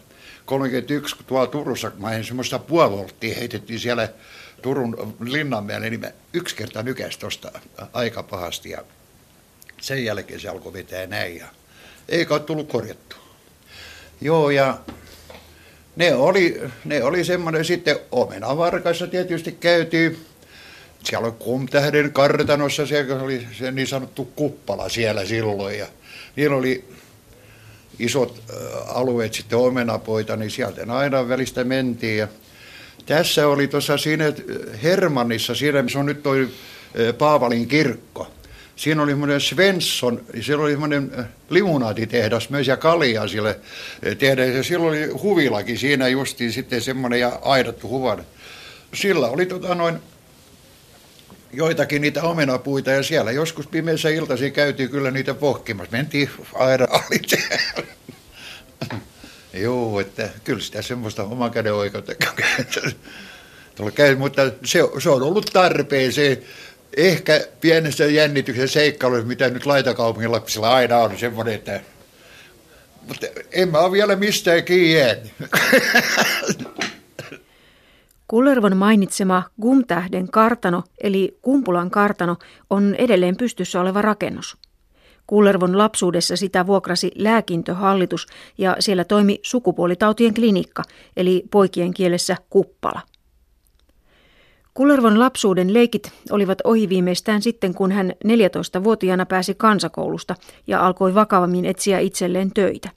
31, 0.45 1.17
kun 1.17 1.25
tuolla 1.25 1.47
Turussa, 1.47 1.93
mä 1.99 2.13
en 2.13 2.25
semmoista 2.25 2.59
puolivolttia 2.59 3.35
heitettiin 3.35 3.81
siellä 3.81 4.09
Turun 4.63 5.17
Linnanmäelle, 5.21 5.91
niin 5.91 6.01
mä 6.01 6.11
yksi 6.33 6.57
kerta 6.57 6.83
nykäs 6.83 7.19
tuosta 7.19 7.53
aika 7.93 8.23
pahasti 8.23 8.71
ja 8.71 8.85
sen 9.81 10.05
jälkeen 10.05 10.41
se 10.41 10.49
alkoi 10.49 10.73
vetää 10.73 11.07
näin 11.07 11.37
ja 11.37 11.47
eikä 12.09 12.35
ole 12.35 12.41
tullut 12.41 12.69
korjattu. 12.69 13.17
Joo 14.21 14.51
ja 14.51 14.79
ne 15.97 16.15
oli, 16.15 16.61
ne 16.85 17.05
oli 17.05 17.25
semmoinen 17.25 17.65
sitten 17.65 17.97
omenavarkassa 18.13 19.07
tietysti 19.07 19.53
käytiin. 19.53 20.27
Siellä 21.05 21.27
on 21.27 21.35
Kumtähden 21.35 22.13
kartanossa, 22.13 22.87
se 22.87 23.07
oli 23.21 23.47
se 23.59 23.71
niin 23.71 23.87
sanottu 23.87 24.25
kuppala 24.25 24.89
siellä 24.89 25.25
silloin 25.25 25.79
ja 25.79 25.87
niillä 26.37 26.57
oli 26.57 26.85
isot 27.99 28.43
alueet 28.87 29.35
sitten 29.35 29.59
omenapoita, 29.59 30.37
niin 30.37 30.51
sieltä 30.51 30.83
aina 30.89 31.29
välistä 31.29 31.65
mentiin. 31.65 32.19
Ja 32.19 32.29
tässä 33.07 33.49
oli 33.49 33.69
tuossa 33.69 33.99
siinä 33.99 34.25
Hermannissa, 34.83 35.55
siinä 35.55 35.83
missä 35.83 35.99
on 35.99 36.07
nyt 36.07 36.23
toi 36.23 36.49
Paavalin 37.19 37.69
kirkko. 37.69 38.31
Siinä 38.77 39.03
oli 39.03 39.11
semmoinen 39.11 39.41
Svensson, 39.41 40.21
siellä 40.41 40.65
oli 40.65 40.71
semmoinen 40.71 41.29
limunaatitehdas 41.51 42.51
myös 42.51 42.67
ja 42.67 42.77
kaljaa 42.77 43.29
sille 43.29 43.61
tehdä. 44.19 44.45
Ja 44.45 44.63
silloin 44.63 44.89
oli 44.89 45.13
huvilakin 45.23 45.79
siinä 45.79 46.09
justiin 46.09 46.53
sitten 46.53 46.83
semmoinen 46.83 47.21
ja 47.21 47.39
aidattu 47.43 47.89
huvan. 47.89 48.25
Sillä 48.95 49.29
oli 49.29 49.47
tota 49.47 49.75
noin 49.75 49.99
joitakin 51.53 52.03
niitä 52.03 52.23
omenapuita 52.23 52.91
ja 52.91 53.03
siellä 53.03 53.33
joskus 53.33 53.67
pimeässä 53.67 54.09
iltaisin 54.09 54.53
käytiin 54.53 54.91
kyllä 54.91 55.11
niitä 55.11 55.35
pohkimassa. 55.35 55.97
Mentiin 55.97 56.31
aina 56.55 56.87
alitse. 56.91 57.39
Joo, 59.53 60.01
että 60.01 60.29
kyllä 60.45 60.61
sitä 60.61 60.83
semmoista 60.83 61.23
oman 61.23 61.51
käden 61.51 61.75
oikeutta 61.75 62.13
käy, 63.95 64.17
mutta 64.17 64.43
se, 64.65 64.81
se 64.99 65.11
on 65.11 65.23
ollut 65.23 65.51
tarpeeseen. 65.53 66.43
Ehkä 66.97 67.47
pienestä 67.61 68.05
jännityksen 68.05 68.69
seikkailussa, 68.69 69.27
mitä 69.27 69.49
nyt 69.49 69.67
laitakaupungin 69.67 70.33
lapsilla 70.33 70.75
aina 70.75 70.99
on, 70.99 71.19
semmoinen, 71.19 71.55
että 71.55 71.81
mutta 73.09 73.27
en 73.53 73.69
mä 73.69 73.79
ole 73.79 73.93
vielä 73.93 74.17
mistään 74.17 74.65
kiinni 74.65 75.33
Kullervon 78.31 78.77
mainitsema 78.77 79.43
Gumtähden 79.63 80.31
kartano 80.31 80.83
eli 81.03 81.39
Kumpulan 81.43 81.91
kartano 81.91 82.37
on 82.71 82.95
edelleen 82.95 83.37
pystyssä 83.37 83.81
oleva 83.81 84.03
rakennus. 84.03 84.57
Kullervon 85.27 85.79
lapsuudessa 85.79 86.37
sitä 86.37 86.67
vuokrasi 86.67 87.11
lääkintöhallitus 87.15 88.27
ja 88.59 88.77
siellä 88.81 89.05
toimi 89.05 89.39
sukupuolitautien 89.43 90.35
klinikka 90.35 90.83
eli 91.17 91.45
poikien 91.51 91.95
kielessä 91.95 92.37
kuppala. 92.51 93.01
Kullervon 94.75 95.19
lapsuuden 95.19 95.75
leikit 95.75 96.13
olivat 96.31 96.59
ohi 96.65 96.89
viimeistään 96.89 97.43
sitten, 97.43 97.75
kun 97.75 97.93
hän 97.93 98.13
14-vuotiaana 98.27 99.27
pääsi 99.27 99.55
kansakoulusta 99.55 100.35
ja 100.67 100.87
alkoi 100.87 101.15
vakavammin 101.15 101.65
etsiä 101.65 101.99
itselleen 101.99 102.53
töitä. 102.53 102.91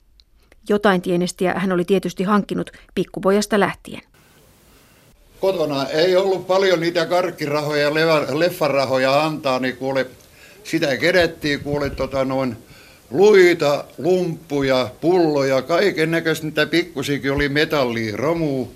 Jotain 0.68 1.02
tienestiä 1.02 1.54
hän 1.54 1.72
oli 1.72 1.84
tietysti 1.84 2.24
hankkinut 2.24 2.70
pikkupojasta 2.94 3.60
lähtien 3.60 4.13
kotona 5.44 5.86
ei 5.86 6.16
ollut 6.16 6.46
paljon 6.46 6.80
niitä 6.80 7.06
karkkirahoja 7.06 7.82
ja 7.82 7.94
leffarahoja 8.38 9.24
antaa, 9.24 9.58
niin 9.58 9.76
kuule, 9.76 10.06
sitä 10.64 10.96
kerettiin 10.96 11.60
kuule 11.60 11.90
tota 11.90 12.24
noin 12.24 12.56
luita, 13.10 13.84
lumppuja, 13.98 14.88
pulloja, 15.00 15.62
kaiken 15.62 16.10
näköistä 16.10 16.46
niitä 16.46 16.66
pikkusikin 16.66 17.32
oli 17.32 17.48
metallia, 17.48 18.16
romu 18.16 18.66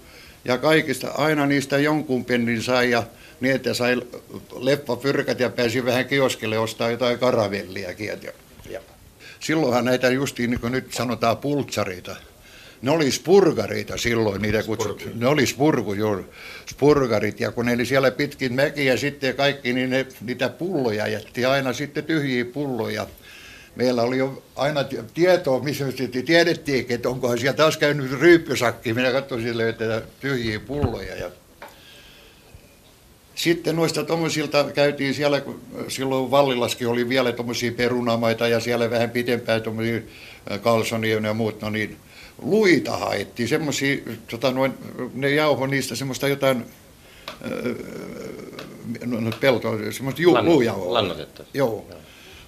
ja 0.45 0.59
kaikista 0.59 1.09
aina 1.11 1.47
niistä 1.47 1.79
jonkun 1.79 2.25
pennin 2.25 2.63
sai 2.63 2.91
ja 2.91 3.03
niin, 3.41 3.55
että 3.55 3.75
sai 3.75 4.03
leffapyrkät 4.59 5.41
ja 5.41 5.51
pääsi 5.51 5.85
vähän 5.85 6.07
kioskelle 6.07 6.59
ostaa 6.59 6.91
jotain 6.91 7.19
karavelliakin. 7.19 8.11
Silloinhan 9.41 9.85
näitä 9.85 10.11
justiin 10.11 10.51
niin 10.51 10.61
kuin 10.61 10.73
nyt 10.73 10.93
sanotaan 10.93 11.37
pultsareita, 11.37 12.17
ne 12.83 12.91
oli 12.91 13.11
spurgareita 13.11 13.97
silloin, 13.97 14.43
niitä 14.43 14.63
kutsut, 14.63 15.09
ne 15.15 15.27
oli 15.27 15.47
spurgu, 15.47 15.95
joo, 15.95 16.21
spurgarit, 16.71 17.41
ja 17.41 17.53
kun 17.53 17.67
ne 17.67 17.75
oli 17.75 17.87
siellä 17.87 18.11
pitkin 18.11 18.53
mäkiä 18.53 18.97
sitten 18.97 19.37
kaikki, 19.37 19.73
niin 19.73 19.91
ne, 19.91 20.07
niitä 20.21 20.49
pulloja 20.49 21.09
jätti 21.09 21.45
aina 21.45 21.73
sitten 21.73 22.05
tyhjiä 22.05 22.45
pulloja. 22.45 23.07
Meillä 23.77 24.03
oli 24.03 24.19
jo 24.19 24.43
aina 24.57 24.85
tietoa, 25.15 25.61
missä 25.61 25.85
tiedettiinkin, 26.27 26.95
että 26.95 27.09
onkohan 27.09 27.39
siellä 27.39 27.57
taas 27.57 27.77
käynyt 27.77 28.21
ryyppysakki. 28.21 28.95
Minä 28.95 29.13
katsoin 29.13 29.43
sille, 29.43 29.69
että 29.69 30.03
tyhjiä 30.21 30.61
pulloja. 30.61 31.17
Ja 31.17 31.31
sitten 33.35 33.77
noista 33.77 34.05
tuommoisilta 34.05 34.65
käytiin 34.75 35.15
siellä, 35.15 35.41
kun 35.41 35.61
silloin 35.89 36.31
Vallilaskin 36.31 36.89
oli 36.89 37.09
vielä 37.09 37.33
tuommoisia 37.33 37.73
perunamaita 37.73 38.49
ja 38.49 38.61
siellä 38.61 38.91
vähän 38.91 39.11
pitempään 39.11 39.63
tuommoisia 39.63 40.01
kalsonia 40.63 41.21
ja 41.21 41.35
muut, 41.35 41.63
no 41.63 41.71
niin 41.71 41.97
luita 42.43 42.97
haettiin, 42.97 43.49
semmoisia, 43.49 43.97
tota 44.31 44.51
noin, 44.51 44.75
ne 45.15 45.31
jauho 45.31 45.67
niistä 45.67 45.95
semmoista 45.95 46.29
jotain, 46.29 46.65
no, 49.07 49.21
no 49.21 49.31
peltoa, 49.41 49.93
semmoista 49.93 50.23
ju, 50.23 50.45
luujauhoa. 50.45 50.95
Lannotetta. 50.95 51.45
Joo. 51.55 51.87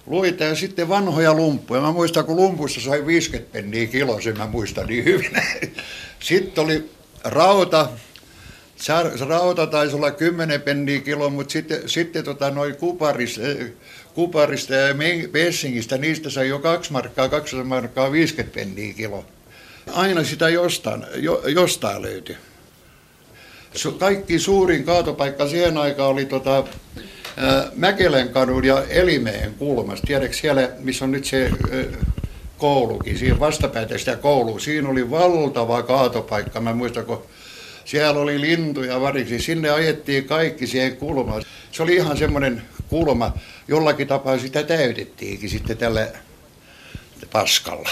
Luita 0.05 0.43
ja 0.43 0.55
sitten 0.55 0.89
vanhoja 0.89 1.33
lumppuja. 1.33 1.81
Mä 1.81 1.91
muistan, 1.91 2.25
kun 2.25 2.35
lumpuissa 2.35 2.81
sai 2.81 3.05
50 3.05 3.53
penniä 3.53 3.87
kilo, 3.87 4.21
sen 4.21 4.37
mä 4.37 4.47
muistan 4.47 4.87
niin 4.87 5.05
hyvin. 5.05 5.31
Sitten 6.19 6.63
oli 6.63 6.89
rauta, 7.23 7.89
rauta 9.27 9.67
taisi 9.67 9.95
olla 9.95 10.11
10 10.11 10.61
penniä 10.61 11.01
kilo, 11.01 11.29
mutta 11.29 11.51
sitten, 11.51 11.89
sitten 11.89 12.23
tota, 12.23 12.51
noin 12.51 12.75
kuparista, 12.75 13.41
kuparista 14.13 14.73
ja 14.73 14.95
Messingistä, 15.33 15.97
niistä 15.97 16.29
sai 16.29 16.49
jo 16.49 16.59
2 16.59 16.91
markkaa, 16.91 17.29
200 17.29 17.65
markkaa 17.65 18.11
50 18.11 18.55
penniä 18.55 18.93
kilo. 18.93 19.25
Aina 19.93 20.23
sitä 20.23 20.49
jostain, 20.49 21.05
jo, 21.15 21.43
jostain 21.47 22.01
löytyi. 22.01 22.37
Kaikki 23.99 24.39
suurin 24.39 24.83
kaatopaikka 24.83 25.47
siihen 25.47 25.77
aikaan 25.77 26.09
oli 26.09 26.25
tota, 26.25 26.63
Mäkelän 27.75 28.29
kadun 28.29 28.65
ja 28.65 28.83
Elimeen 28.89 29.53
kulmassa. 29.53 30.07
Tiedätkö 30.07 30.37
siellä, 30.37 30.69
missä 30.79 31.05
on 31.05 31.11
nyt 31.11 31.25
se 31.25 31.51
koulukin, 32.57 33.17
siinä 33.17 33.39
vastapäätä 33.39 33.97
sitä 33.97 34.15
koulua. 34.15 34.59
Siinä 34.59 34.89
oli 34.89 35.11
valtava 35.11 35.83
kaatopaikka. 35.83 36.61
Mä 36.61 36.73
muistan, 36.73 37.05
kun 37.05 37.23
siellä 37.85 38.19
oli 38.19 38.41
lintuja 38.41 39.01
variksi. 39.01 39.39
Sinne 39.39 39.69
ajettiin 39.69 40.25
kaikki 40.25 40.67
siihen 40.67 40.97
kulmaan. 40.97 41.43
Se 41.71 41.83
oli 41.83 41.95
ihan 41.95 42.17
semmoinen 42.17 42.61
kulma. 42.89 43.33
Jollakin 43.67 44.07
tapaa 44.07 44.37
sitä 44.37 44.63
täytettiinkin 44.63 45.49
sitten 45.49 45.77
tällä 45.77 46.07
paskalla. 47.25 47.89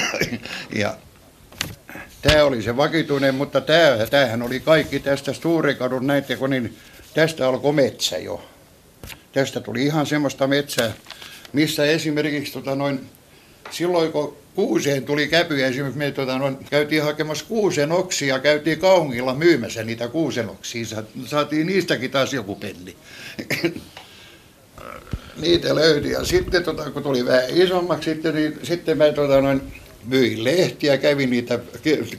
ja 0.82 0.96
tämä 2.22 2.44
oli 2.44 2.62
se 2.62 2.76
vakituinen, 2.76 3.34
mutta 3.34 3.60
tämä, 3.60 4.06
tämähän 4.10 4.42
oli 4.42 4.60
kaikki 4.60 5.00
tästä 5.00 5.32
Stuurikadun 5.32 6.06
näitä, 6.06 6.36
kun 6.36 6.50
niin 6.50 6.76
tästä 7.14 7.48
alkoi 7.48 7.72
metsä 7.72 8.18
jo. 8.18 8.48
Tästä 9.32 9.60
tuli 9.60 9.84
ihan 9.84 10.06
semmoista 10.06 10.46
metsää, 10.46 10.92
missä 11.52 11.84
esimerkiksi 11.84 12.52
tota 12.52 12.74
noin, 12.74 13.06
silloin 13.70 14.12
kun 14.12 14.36
kuuseen 14.54 15.04
tuli 15.04 15.28
käpyjä, 15.28 15.66
esimerkiksi 15.66 15.98
me 15.98 16.10
tota 16.10 16.38
noin, 16.38 16.58
käytiin 16.70 17.02
hakemassa 17.02 17.44
kuusen 17.44 17.92
oksia, 17.92 18.38
käytiin 18.38 18.78
kaungilla 18.78 19.34
myymässä 19.34 19.84
niitä 19.84 20.08
kuusen 20.08 20.48
oksia, 20.48 21.02
saatiin 21.26 21.66
niistäkin 21.66 22.10
taas 22.10 22.34
joku 22.34 22.54
penni. 22.54 22.96
Niitä 25.42 25.74
löytyi. 25.74 26.12
Ja 26.12 26.24
sitten 26.24 26.64
tota, 26.64 26.90
kun 26.90 27.02
tuli 27.02 27.24
vähän 27.24 27.44
isommaksi, 27.50 28.10
sitten, 28.10 28.34
niin, 28.34 28.58
sitten 28.62 28.98
mä 28.98 29.12
tota, 29.12 29.40
noin, 29.40 29.62
myin 30.06 30.44
lehtiä, 30.44 30.98
kävin 30.98 31.30
niitä 31.30 31.58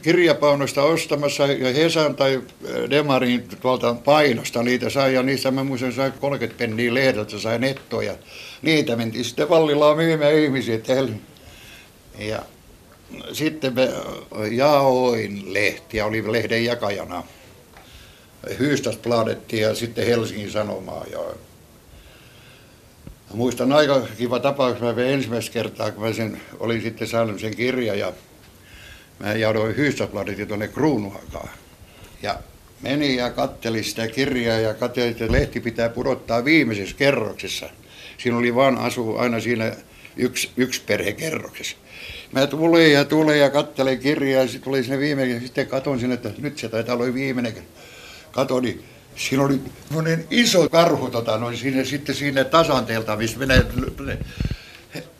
kirjapaunoista 0.02 0.82
ostamassa 0.82 1.46
ja 1.46 1.72
Hesan 1.72 2.16
tai 2.16 2.42
Demarin 2.90 3.44
tuolta 3.60 3.94
painosta 3.94 4.62
niitä 4.62 4.90
sai 4.90 5.14
ja 5.14 5.22
niistä 5.22 5.50
mä 5.50 5.64
muistan 5.64 5.92
sai 5.92 6.12
30 6.20 6.58
penniä 6.58 6.94
lehdeltä, 6.94 7.38
sai 7.38 7.58
nettoja. 7.58 8.14
Niitä 8.62 8.96
mentiin 8.96 9.24
sitten 9.24 9.48
Vallilaan 9.48 9.96
myymään 9.96 10.34
ihmisiä 10.34 10.78
Ja 12.18 12.42
sitten 13.32 13.74
me 13.74 13.88
jaoin 14.50 15.54
lehtiä, 15.54 16.06
oli 16.06 16.32
lehden 16.32 16.64
jakajana. 16.64 17.22
Hyystasbladettiin 18.58 19.62
ja 19.62 19.74
sitten 19.74 20.06
Helsingin 20.06 20.50
Sanomaa. 20.50 21.04
Ja 21.12 21.20
muistan 23.34 23.72
aika 23.72 24.00
kiva 24.18 24.40
tapaus, 24.40 24.80
mä 24.80 25.02
ensimmäistä 25.02 25.52
kertaa, 25.52 25.90
kun 25.90 26.04
mä 26.04 26.12
sen, 26.12 26.40
olin 26.60 26.82
sitten 26.82 27.08
saanut 27.08 27.40
sen 27.40 27.56
kirja 27.56 27.94
ja 27.94 28.12
mä 29.18 29.32
jaudoin 29.32 29.76
Hyystasbladetin 29.76 30.48
tuonne 30.48 30.68
Kruunuakaan. 30.68 31.48
Ja 32.22 32.38
menin 32.80 33.16
ja 33.16 33.30
kattelin 33.30 33.84
sitä 33.84 34.08
kirjaa 34.08 34.58
ja 34.58 34.74
katselin, 34.74 35.10
että 35.10 35.32
lehti 35.32 35.60
pitää 35.60 35.88
pudottaa 35.88 36.44
viimeisessä 36.44 36.96
kerroksessa. 36.96 37.66
Siinä 38.18 38.38
oli 38.38 38.54
vaan 38.54 38.78
asu 38.78 39.16
aina 39.16 39.40
siinä 39.40 39.72
yksi, 40.16 40.50
yksi 40.56 40.82
perhekerroksessa. 40.86 41.76
Mä 42.32 42.46
tulin 42.46 42.92
ja 42.92 43.04
tulin 43.04 43.38
ja 43.38 43.50
kattelen 43.50 43.98
kirjaa 43.98 44.42
ja 44.42 44.48
sitten 44.48 44.64
tuli 44.64 44.82
sinne 44.82 44.98
viimeinen. 44.98 45.40
Sitten 45.40 45.66
katon 45.66 46.00
sinne, 46.00 46.14
että 46.14 46.30
nyt 46.38 46.58
se 46.58 46.68
taitaa 46.68 46.94
olla 46.94 47.14
viimeinen. 47.14 47.54
Katon, 48.32 48.62
niin 48.62 48.84
siinä 49.16 49.44
oli 49.44 49.60
iso 50.30 50.68
karhu 50.68 51.10
tota, 51.10 51.38
noin 51.38 51.56
sinne, 51.56 51.84
sitten 51.84 52.14
sinne 52.14 52.44
tasanteelta, 52.44 53.16
missä 53.16 53.38
menee 53.38 53.66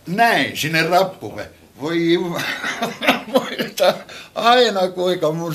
näin 0.06 0.56
sinne 0.56 0.82
rappume. 0.82 1.48
Voi 1.80 1.98
muista 3.26 3.94
aina 4.34 4.88
kuinka 4.88 5.32
mun 5.32 5.54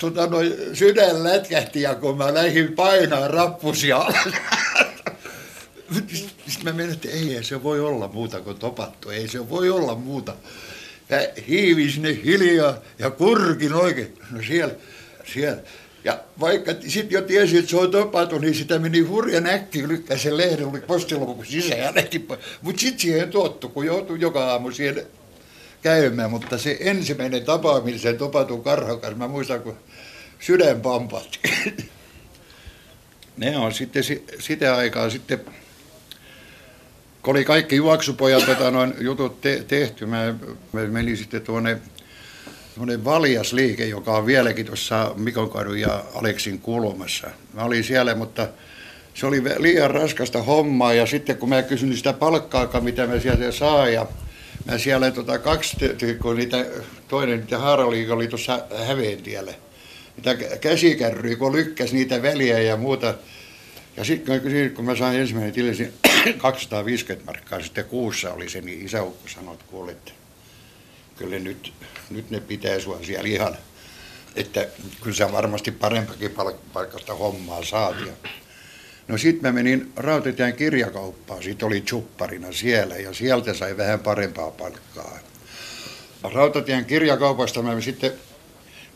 tota, 0.00 0.26
noin, 0.26 0.54
sydän 0.72 1.24
lätkähti 1.24 1.82
ja 1.82 1.94
kun 1.94 2.16
mä 2.16 2.34
lähdin 2.34 2.72
painaa 2.72 3.28
rappusia 3.28 4.06
Sitten 6.46 6.64
mä 6.64 6.72
menin, 6.72 6.92
että 6.92 7.08
ei 7.08 7.44
se 7.44 7.62
voi 7.62 7.80
olla 7.80 8.08
muuta 8.08 8.40
kuin 8.40 8.58
topattu, 8.58 9.10
ei 9.10 9.28
se 9.28 9.50
voi 9.50 9.70
olla 9.70 9.94
muuta. 9.94 10.34
Mä 11.10 11.16
hiivin 11.48 11.92
sinne 11.92 12.18
hiljaa 12.24 12.74
ja 12.98 13.10
kurkin 13.10 13.74
oikein, 13.74 14.18
no 14.30 14.42
siellä, 14.46 14.74
siellä. 15.32 15.62
Ja 16.06 16.18
vaikka 16.40 16.72
sitten 16.88 17.10
jo 17.10 17.22
tiesi, 17.22 17.58
että 17.58 17.70
se 17.70 17.76
on 17.76 17.90
topattu, 17.90 18.38
niin 18.38 18.54
sitä 18.54 18.78
meni 18.78 19.00
hurja 19.00 19.40
näkki, 19.40 19.88
lykkäsi 19.88 20.22
sen 20.22 20.36
lehden, 20.36 20.66
oli 20.66 20.80
postiloppu 20.80 21.44
sisään 21.44 21.80
ja 21.80 21.92
Mutta 22.62 22.80
sitten 22.80 23.00
siihen 23.00 23.30
tuottu, 23.30 23.68
kun 23.68 23.86
joutui 23.86 24.20
joka 24.20 24.50
aamu 24.50 24.70
siihen 24.70 25.06
käymään. 25.82 26.30
Mutta 26.30 26.58
se 26.58 26.76
ensimmäinen 26.80 27.44
tapaaminen 27.44 28.00
sen 28.00 28.18
topatun 28.18 28.62
karhan 28.62 29.00
kanssa, 29.00 29.18
mä 29.18 29.28
muistan, 29.28 29.62
kun 29.62 29.76
sydän 30.38 30.80
pampatti. 30.80 31.38
ne 33.36 33.56
on 33.56 33.72
sitten 33.72 34.02
sitä 34.38 34.76
aikaa 34.76 35.10
sitten 35.10 35.40
kun 37.22 37.36
oli 37.36 37.44
kaikki 37.44 37.76
juoksupojat 37.76 38.46
tota, 38.46 38.70
noin 38.70 38.94
jutut 39.00 39.40
te- 39.40 39.64
tehty, 39.68 40.06
mä, 40.06 40.34
mä 40.72 40.80
menin 40.80 41.16
sitten 41.16 41.42
tuonne 41.42 41.78
tuonne 42.76 43.04
Valjasliike, 43.04 43.86
joka 43.86 44.16
on 44.16 44.26
vieläkin 44.26 44.66
tuossa 44.66 45.14
Mikonkadun 45.16 45.80
ja 45.80 46.04
Aleksin 46.14 46.58
kulmassa. 46.58 47.30
Mä 47.52 47.62
olin 47.62 47.84
siellä, 47.84 48.14
mutta 48.14 48.48
se 49.14 49.26
oli 49.26 49.42
liian 49.58 49.90
raskasta 49.90 50.42
hommaa 50.42 50.92
ja 50.92 51.06
sitten 51.06 51.36
kun 51.36 51.48
mä 51.48 51.62
kysyin 51.62 51.96
sitä 51.96 52.12
palkkaa, 52.12 52.80
mitä 52.80 53.06
mä 53.06 53.20
sieltä 53.20 53.52
saan 53.52 53.92
ja 53.92 54.06
mä 54.64 54.78
siellä 54.78 55.10
tota, 55.10 55.38
kaksi, 55.38 55.76
kun 56.22 56.36
niitä, 56.36 56.66
toinen 57.08 57.40
niitä 57.40 57.58
haaraliike 57.58 58.12
oli 58.12 58.28
tuossa 58.28 58.62
Häveentiellä. 58.86 59.54
Niitä 60.16 60.56
käsikärryjä, 60.56 61.36
kun 61.36 61.52
lykkäsi 61.52 61.94
niitä 61.94 62.22
väliä 62.22 62.58
ja 62.58 62.76
muuta. 62.76 63.14
Ja 63.96 64.04
sitten 64.04 64.26
kun 64.26 64.34
mä 64.34 64.40
kysyin, 64.40 64.74
kun 64.74 64.84
mä 64.84 64.96
sain 64.96 65.20
ensimmäinen 65.20 65.54
tilisin, 65.54 65.92
250 66.38 67.26
markkaa 67.26 67.62
sitten 67.62 67.84
kuussa 67.84 68.32
oli 68.32 68.48
se, 68.48 68.60
niin 68.60 68.86
isäukko 68.86 69.28
sanoi, 69.28 69.54
että 69.54 69.66
kuule, 69.68 69.92
että 69.92 70.12
kyllä 71.16 71.38
nyt, 71.38 71.72
nyt 72.10 72.30
ne 72.30 72.40
pitää 72.40 72.80
sua 72.80 72.98
siellä 73.02 73.28
ihan, 73.28 73.56
että 74.36 74.66
kyllä 75.02 75.16
sä 75.16 75.32
varmasti 75.32 75.70
parempakin 75.70 76.34
paikasta 76.72 77.14
hommaa 77.14 77.64
saat. 77.64 77.96
Ja 78.06 78.12
No 79.08 79.18
sitten 79.18 79.42
mä 79.42 79.52
menin 79.52 79.92
Rautatien 79.96 80.56
kirjakauppaan, 80.56 81.42
siitä 81.42 81.66
oli 81.66 81.80
chupparina 81.80 82.52
siellä 82.52 82.96
ja 82.96 83.14
sieltä 83.14 83.54
sai 83.54 83.76
vähän 83.76 84.00
parempaa 84.00 84.50
palkkaa. 84.50 85.18
Rautatien 86.22 86.84
kirjakaupasta 86.84 87.62
mä 87.62 87.80
sitten 87.80 88.12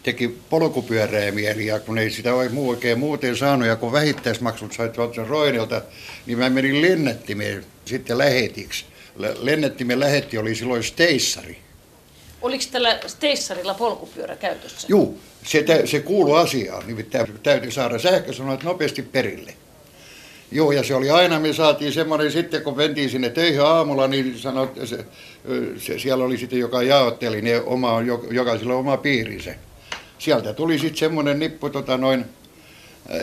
teki 0.02 0.28
polkupyöreä 0.50 1.32
mieli, 1.32 1.66
ja 1.66 1.80
kun 1.80 1.98
ei 1.98 2.10
sitä 2.10 2.30
muu 2.50 2.70
oikein 2.70 2.98
muuten 2.98 3.36
saanut, 3.36 3.68
ja 3.68 3.76
kun 3.76 3.92
vähittäismaksut 3.92 4.72
sai 4.72 4.88
tuolta 4.88 5.24
Roinilta, 5.24 5.82
niin 6.26 6.38
mä 6.38 6.50
menin 6.50 6.82
lennettimeen 6.82 7.64
sitten 7.84 8.18
lähetiksi. 8.18 8.84
Lennettimen 9.40 10.00
lähetti 10.00 10.38
oli 10.38 10.54
silloin 10.54 10.84
Steissari. 10.84 11.58
Oliko 12.42 12.64
tällä 12.72 12.98
Steissarilla 13.06 13.74
polkupyörä 13.74 14.36
käytössä? 14.36 14.86
Joo, 14.90 15.14
se, 15.44 15.64
se 15.84 16.00
kuului 16.00 16.40
asiaan, 16.40 16.86
nimittäin 16.86 17.38
täytyy 17.42 17.70
saada 17.70 17.98
sähkösanat 17.98 18.62
nopeasti 18.62 19.02
perille. 19.02 19.54
Joo, 20.52 20.72
ja 20.72 20.82
se 20.82 20.94
oli 20.94 21.10
aina, 21.10 21.40
me 21.40 21.52
saatiin 21.52 21.92
semmoinen 21.92 22.32
sitten, 22.32 22.62
kun 22.62 22.76
mentiin 22.76 23.10
sinne 23.10 23.30
töihin 23.30 23.62
aamulla, 23.62 24.08
niin 24.08 24.38
sanot, 24.38 24.72
se, 24.84 25.04
se, 25.78 25.98
siellä 25.98 26.24
oli 26.24 26.38
sitten, 26.38 26.58
joka 26.58 26.82
jaotteli 26.82 27.42
ne 27.42 27.60
oma, 27.60 28.00
jokaisella 28.30 28.74
oma 28.74 28.96
piirinsä 28.96 29.54
sieltä 30.20 30.52
tuli 30.52 30.78
sitten 30.78 30.98
semmoinen 30.98 31.38
nippu 31.38 31.70
tota 31.70 31.96
noin, 31.96 32.24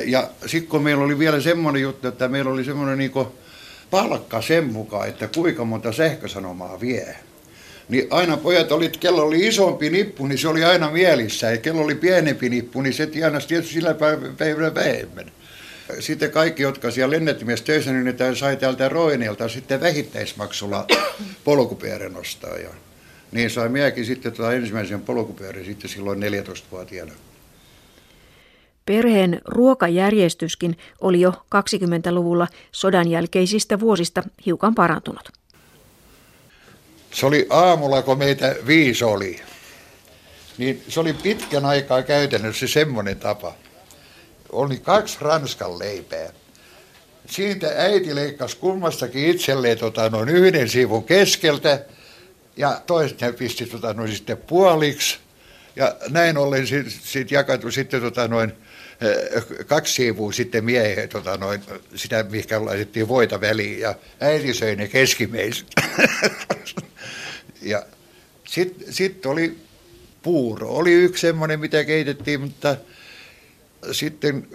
ja 0.05 0.29
sitten 0.45 0.69
kun 0.69 0.83
meillä 0.83 1.03
oli 1.03 1.19
vielä 1.19 1.41
semmoinen 1.41 1.81
juttu, 1.81 2.07
että 2.07 2.27
meillä 2.27 2.51
oli 2.51 2.63
semmoinen 2.63 2.97
niinku 2.97 3.27
palkka 3.91 4.41
sen 4.41 4.65
mukaan, 4.65 5.07
että 5.09 5.29
kuinka 5.35 5.65
monta 5.65 5.91
sähkösanomaa 5.91 6.79
vie. 6.79 7.15
Niin 7.89 8.07
aina 8.09 8.37
pojat 8.37 8.71
oli, 8.71 8.89
kello 8.89 9.21
oli 9.21 9.47
isompi 9.47 9.89
nippu, 9.89 10.27
niin 10.27 10.37
se 10.37 10.47
oli 10.47 10.63
aina 10.63 10.91
mielissä. 10.91 11.51
Ja 11.51 11.57
kello 11.57 11.81
oli 11.81 11.95
pienempi 11.95 12.49
nippu, 12.49 12.81
niin 12.81 12.93
se 12.93 13.07
tienasi 13.07 13.47
tietysti 13.47 13.73
sillä 13.73 13.95
päivällä 14.37 14.75
vähemmän. 14.75 15.31
Sitten 15.99 16.31
kaikki, 16.31 16.63
jotka 16.63 16.91
siellä 16.91 17.15
lennettimessä 17.15 17.65
töissä, 17.65 17.91
niin 17.91 18.05
ne 18.05 18.35
sai 18.35 18.57
täältä 18.57 18.89
Roinilta 18.89 19.49
sitten 19.49 19.81
vähittäismaksulla 19.81 20.85
polkupyörän 21.43 22.17
ostaa. 22.17 22.57
Ja 22.57 22.69
niin 23.31 23.49
sai 23.49 23.69
minäkin 23.69 24.05
sitten 24.05 24.31
tuota 24.31 24.53
ensimmäisen 24.53 25.01
polkupyörän 25.01 25.65
sitten 25.65 25.89
silloin 25.89 26.19
14-vuotiaana. 26.23 27.11
Perheen 28.85 29.41
ruokajärjestyskin 29.45 30.77
oli 31.01 31.21
jo 31.21 31.31
20-luvulla 31.55 32.47
sodan 32.71 33.07
jälkeisistä 33.07 33.79
vuosista 33.79 34.23
hiukan 34.45 34.75
parantunut. 34.75 35.29
Se 37.17 37.25
oli 37.25 37.47
aamulla, 37.49 38.01
kun 38.01 38.17
meitä 38.17 38.55
viisi 38.67 39.03
oli. 39.03 39.41
Niin 40.57 40.83
se 40.87 40.99
oli 40.99 41.13
pitkän 41.13 41.65
aikaa 41.65 42.03
käytännössä 42.03 42.67
semmoinen 42.67 43.19
tapa. 43.19 43.53
Oli 44.49 44.77
kaksi 44.77 45.17
ranskan 45.21 45.79
leipää. 45.79 46.29
Siitä 47.29 47.67
äiti 47.77 48.15
leikkasi 48.15 48.57
kummastakin 48.57 49.27
itselleen 49.27 49.77
tota, 49.77 50.09
noin 50.09 50.29
yhden 50.29 50.69
sivun 50.69 51.03
keskeltä– 51.03 51.79
ja 52.57 52.81
toiset 52.87 53.21
ne 53.21 53.31
pisti 53.31 53.65
tota, 53.65 53.93
noin 53.93 54.15
sitten 54.15 54.37
puoliksi. 54.37 55.19
Ja 55.75 55.95
näin 56.09 56.37
ollen 56.37 56.67
siitä 56.67 56.89
sit 56.89 57.31
jakatui 57.31 57.71
sitten 57.71 58.01
tota, 58.01 58.27
noin, 58.27 58.51
eh, 59.01 59.65
kaksi 59.67 59.93
sivua 59.93 60.31
sitten 60.31 60.65
miehen, 60.65 61.09
tota, 61.09 61.37
noin, 61.37 61.61
sitä 61.95 62.23
mihinkä 62.23 62.65
laitettiin 62.65 63.07
voita 63.07 63.41
väliin 63.41 63.79
ja 63.79 63.95
äiti 64.19 64.53
söi 64.53 64.75
ne 64.75 64.87
keskimeiset. 64.87 65.67
ja 67.61 67.83
sitten 68.47 68.93
sit 68.93 69.25
oli 69.25 69.57
puuro. 70.23 70.69
Oli 70.69 70.93
yksi 70.93 71.21
semmoinen, 71.21 71.59
mitä 71.59 71.83
keitettiin, 71.83 72.41
mutta 72.41 72.75
sitten 73.91 74.47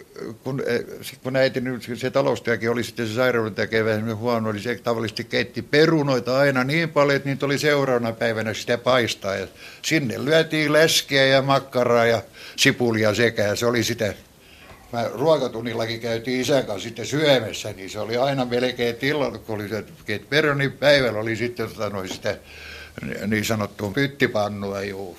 kun, 0.45 0.63
eh, 0.67 0.85
kun 1.23 1.37
äiti, 1.37 1.63
se 1.97 2.11
taloustyökin 2.11 2.71
oli 2.71 2.85
sitten 2.85 3.09
se 3.09 3.15
sairauden 3.15 3.55
takia 3.55 3.85
vähän 3.85 4.17
huono, 4.17 4.51
oli 4.51 4.61
se 4.61 4.75
tavallisesti 4.75 5.25
keitti 5.25 5.63
perunoita 5.63 6.39
aina 6.39 6.65
niin 6.65 6.89
paljon, 6.89 7.17
että 7.17 7.29
niitä 7.29 7.47
oli 7.47 7.59
seuraavana 7.59 8.13
päivänä 8.13 8.55
sitä 8.55 8.79
paistaa. 8.79 9.35
Ja 9.35 9.47
sinne 9.83 10.25
lyötiin 10.25 10.73
läskiä 10.73 11.27
ja 11.27 11.43
makkaraa 11.43 12.07
ja 12.07 12.23
sipulia 12.57 13.15
sekä. 13.15 13.57
Se 13.57 13.67
oli 13.67 13.85
sitä, 13.85 14.15
mä 14.93 15.11
ruokatunnillakin 15.15 16.01
käytiin 16.01 16.41
isän 16.41 16.67
kanssa 16.67 16.89
sitten 16.89 17.07
syömässä, 17.07 17.73
niin 17.73 17.91
se 17.91 18.01
oli 18.01 18.17
aina 18.17 18.45
melkein 18.45 18.97
tilalla, 18.97 19.39
kun 19.39 19.55
oli 19.55 19.69
se 19.69 19.85
peruni 20.31 20.69
päivällä 20.69 21.21
oli 21.21 21.37
sitten 21.37 21.69
tota, 21.69 21.91
noin 21.91 22.09
sitä 22.09 22.39
niin 23.27 23.45
sanottua 23.45 23.91
pyttipannua 23.91 24.83
juu. 24.83 25.19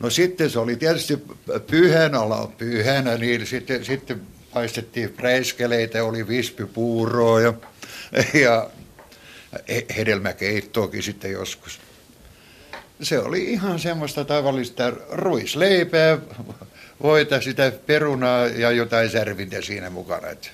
No 0.00 0.10
sitten 0.10 0.50
se 0.50 0.58
oli 0.58 0.76
tietysti 0.76 1.18
pyhän 1.66 2.14
ala 2.14 2.52
pyhänä, 2.58 3.16
niin 3.16 3.46
sitten, 3.46 3.84
sitten 3.84 4.20
paistettiin 4.54 5.12
preiskeleitä, 5.12 6.04
oli 6.04 6.28
vispipuuroa 6.28 7.40
ja, 7.40 7.54
ja 8.34 8.70
hedelmäkeittoakin 9.96 11.02
sitten 11.02 11.32
joskus. 11.32 11.80
se 13.02 13.18
oli 13.18 13.44
ihan 13.44 13.78
semmoista 13.78 14.24
tavallista 14.24 14.92
ruisleipää, 15.10 16.18
voita, 17.02 17.40
sitä 17.40 17.72
perunaa 17.86 18.46
ja 18.46 18.70
jotain 18.70 19.10
särvintä 19.10 19.62
siinä 19.62 19.90
mukana. 19.90 20.28
Että 20.28 20.48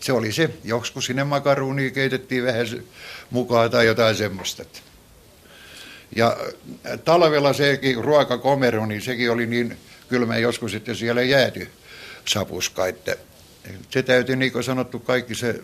se 0.00 0.12
oli 0.12 0.32
se, 0.32 0.50
joskus 0.64 1.06
sinne 1.06 1.24
makaruuni 1.24 1.90
keitettiin 1.90 2.44
vähän 2.44 2.66
mukaan 3.30 3.70
tai 3.70 3.86
jotain 3.86 4.16
semmoista. 4.16 4.64
Ja 6.16 6.36
talvella 7.04 7.52
sekin 7.52 8.04
ruokakomero, 8.04 8.86
niin 8.86 9.02
sekin 9.02 9.30
oli 9.30 9.46
niin 9.46 9.76
kylmä 10.08 10.38
joskus, 10.38 10.74
että 10.74 10.94
siellä 10.94 11.22
jääty 11.22 11.68
sapuska. 12.24 12.86
Että 12.86 13.16
se 13.90 14.02
täytyy, 14.02 14.36
niin 14.36 14.52
kuin 14.52 14.64
sanottu, 14.64 14.98
kaikki 14.98 15.34
se 15.34 15.60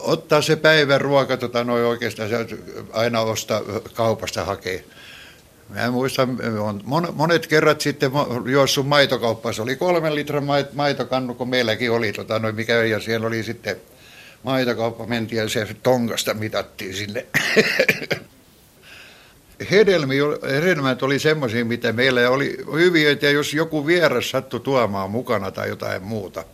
ottaa 0.00 0.42
se 0.42 0.56
päivän 0.56 1.00
ruoka, 1.00 1.36
tota, 1.36 1.64
noin 1.64 1.84
oikeastaan 1.84 2.28
se 2.28 2.46
aina 2.92 3.20
ostaa 3.20 3.60
kaupasta 3.92 4.44
hakee. 4.44 4.84
Mä 5.68 5.90
muistan, 5.90 6.38
monet 7.12 7.46
kerrat 7.46 7.80
sitten 7.80 8.10
juossut 8.50 8.88
maitokaupassa, 8.88 9.62
oli 9.62 9.76
kolmen 9.76 10.14
litran 10.14 10.44
maitokannu, 10.72 11.34
kun 11.34 11.48
meilläkin 11.48 11.90
oli, 11.90 12.12
tota, 12.12 12.38
noin 12.38 12.54
mikä, 12.54 12.84
ja 12.84 13.00
siellä 13.00 13.26
oli 13.26 13.42
sitten 13.42 13.76
maitokauppa, 14.42 15.06
mentiin 15.06 15.38
ja 15.38 15.48
se 15.48 15.66
tongasta 15.82 16.34
mitattiin 16.34 16.94
sinne. 16.94 17.26
Hedelmät 20.52 21.02
oli 21.02 21.18
semmoisia, 21.18 21.64
mitä 21.64 21.92
meillä 21.92 22.30
oli 22.30 22.56
hyviä, 22.72 23.10
että 23.10 23.30
jos 23.30 23.54
joku 23.54 23.86
vieras 23.86 24.30
sattui 24.30 24.60
tuomaan 24.60 25.10
mukana 25.10 25.50
tai 25.50 25.68
jotain 25.68 26.02
muuta. 26.02 26.44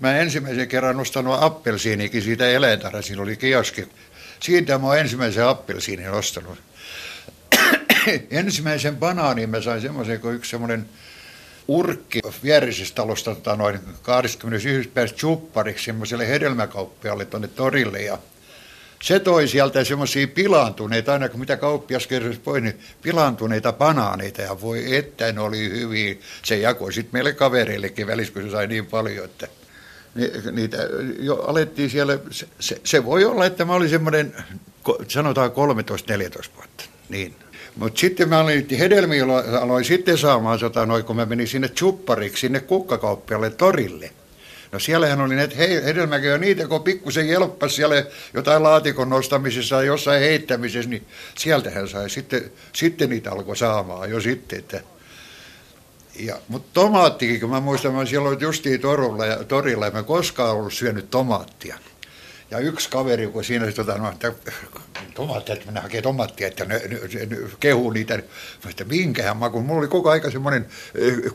Mä 0.00 0.16
ensimmäisen 0.16 0.68
kerran 0.68 0.96
nostanut 0.96 1.36
appelsiinikin 1.40 2.22
siitä 2.22 2.48
eläintarha, 2.48 3.02
siinä 3.02 3.22
oli 3.22 3.36
kioski. 3.36 3.88
Siitä 4.40 4.78
mä 4.78 4.86
oon 4.86 4.98
ensimmäisen 4.98 5.46
appelsiinin 5.46 6.10
ostanut. 6.10 6.58
ensimmäisen 8.30 8.96
banaanin 8.96 9.50
mä 9.50 9.60
sain 9.60 9.80
semmoisen, 9.80 10.20
kun 10.20 10.34
yksi 10.34 10.50
semmoinen 10.50 10.88
urkki 11.68 12.20
viereisestä 12.42 12.94
talosta 12.94 13.34
tota 13.34 13.56
noin 13.56 13.80
21. 14.02 14.90
päivästä 14.94 15.18
chuppariksi 15.18 15.84
semmoiselle 15.84 16.28
hedelmäkauppialle 16.28 17.24
tuonne 17.24 17.48
torille 17.48 18.02
ja 18.02 18.18
se 19.02 19.20
toi 19.20 19.48
sieltä 19.48 19.84
semmoisia 19.84 20.28
pilaantuneita, 20.28 21.12
aina 21.12 21.28
kun 21.28 21.40
mitä 21.40 21.56
kauppias 21.56 22.06
kerroisi 22.06 22.40
pois, 22.40 22.62
niin 22.62 22.78
pilaantuneita 23.02 23.72
banaaneita 23.72 24.42
ja 24.42 24.60
voi 24.60 24.96
että 24.96 25.32
ne 25.32 25.40
oli 25.40 25.70
hyviä. 25.70 26.14
Se 26.42 26.56
jakoi 26.56 26.92
sitten 26.92 27.10
meille 27.12 27.32
kavereillekin 27.32 28.06
välissä, 28.06 28.32
kun 28.34 28.42
se 28.42 28.50
sai 28.50 28.66
niin 28.66 28.86
paljon, 28.86 29.24
että 29.24 29.48
niitä 30.52 30.76
jo 31.18 31.34
alettiin 31.36 31.90
siellä, 31.90 32.18
se, 32.60 32.80
se 32.84 33.04
voi 33.04 33.24
olla, 33.24 33.46
että 33.46 33.64
mä 33.64 33.74
olin 33.74 33.88
semmoinen, 33.88 34.34
sanotaan 35.08 35.50
13-14 35.50 35.54
vuotta, 36.56 36.84
niin. 37.08 37.34
Mutta 37.76 38.00
sitten 38.00 38.28
mä 38.28 38.40
olin 38.40 38.66
hedelmiä, 38.78 39.24
aloin 39.60 39.84
sitten 39.84 40.18
saamaan 40.18 40.58
sota 40.58 40.86
noin, 40.86 41.04
kun 41.04 41.16
mä 41.16 41.26
menin 41.26 41.48
sinne 41.48 41.68
chuppariksi, 41.68 42.40
sinne 42.40 42.60
kukkakauppialle 42.60 43.50
torille. 43.50 44.10
No 44.72 44.78
siellähän 44.78 45.20
oli 45.20 45.34
näitä 45.34 45.54
hedelmäköjä 45.84 46.38
niitä, 46.38 46.68
kun 46.68 46.82
pikkusen 46.82 47.28
jelppas 47.28 47.76
siellä 47.76 48.04
jotain 48.34 48.62
laatikon 48.62 49.08
nostamisessa 49.08 49.76
tai 49.76 49.86
jossain 49.86 50.20
heittämisessä, 50.20 50.90
niin 50.90 51.06
sieltähän 51.38 51.88
sai 51.88 52.10
sitten, 52.10 52.52
sitten 52.72 53.10
niitä 53.10 53.32
alkoi 53.32 53.56
saamaan 53.56 54.10
jo 54.10 54.20
sitten, 54.20 54.58
että 54.58 54.80
ja, 56.18 56.36
mutta 56.48 56.68
tomaattikin, 56.72 57.40
kun 57.40 57.50
mä 57.50 57.60
muistan, 57.60 57.94
mä 57.94 58.06
siellä 58.06 58.26
ollut 58.28 58.40
justiin 58.40 58.80
torilla 58.80 59.26
ja, 59.26 59.44
torilla 59.44 59.84
ja 59.84 59.90
mä 59.90 60.02
koskaan 60.02 60.56
ollut 60.56 60.72
syönyt 60.72 61.10
tomaattia. 61.10 61.78
Ja 62.50 62.58
yksi 62.58 62.90
kaveri, 62.90 63.26
kun 63.26 63.44
siinä 63.44 63.72
tota, 63.72 63.98
no, 63.98 64.08
että 64.08 64.32
että 65.38 65.64
mennään 65.64 65.82
hakemaan 65.82 66.02
tomaattia, 66.02 66.46
että 66.46 66.64
ne, 66.64 66.78
ne, 66.88 67.26
ne, 67.26 67.36
kehuu 67.60 67.90
niitä, 67.90 68.14
että 68.70 68.84
minkähän 68.84 69.36
maku. 69.36 69.60
Mulla 69.60 69.78
oli 69.78 69.88
koko 69.88 70.10
aika 70.10 70.30
semmoinen 70.30 70.66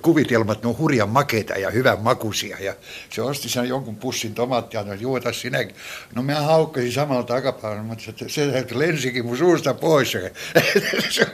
kuvitelma, 0.01 0.51
että 0.51 0.68
ne 0.68 0.70
on 0.70 0.78
hurjan 0.78 1.09
makeita 1.09 1.53
ja 1.53 1.70
hyvän 1.70 2.01
makuisia. 2.01 2.57
Ja 2.59 2.76
se 3.09 3.22
osti 3.22 3.49
sen 3.49 3.70
jonkun 3.70 3.95
pussin 3.95 4.34
tomaattia, 4.34 4.84
no 4.84 4.93
juota 4.93 5.34
sinäkin. 5.34 5.76
No 6.16 6.24
mä 6.24 6.41
haukkasin 6.41 6.91
samalla 6.91 7.24
takapäivänä, 7.24 7.84
mutta 7.84 8.03
se, 8.28 8.66
lensikin 8.74 9.26
mun 9.26 9.38
suusta 9.38 9.74
pois. 9.74 10.11
se 11.09 11.28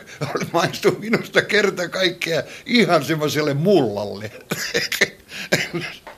maistui 0.53 0.95
minusta 0.99 1.41
kerta 1.41 1.89
kaikkea 1.89 2.43
ihan 2.65 3.05
semmoiselle 3.05 3.53
mullalle. 3.53 4.31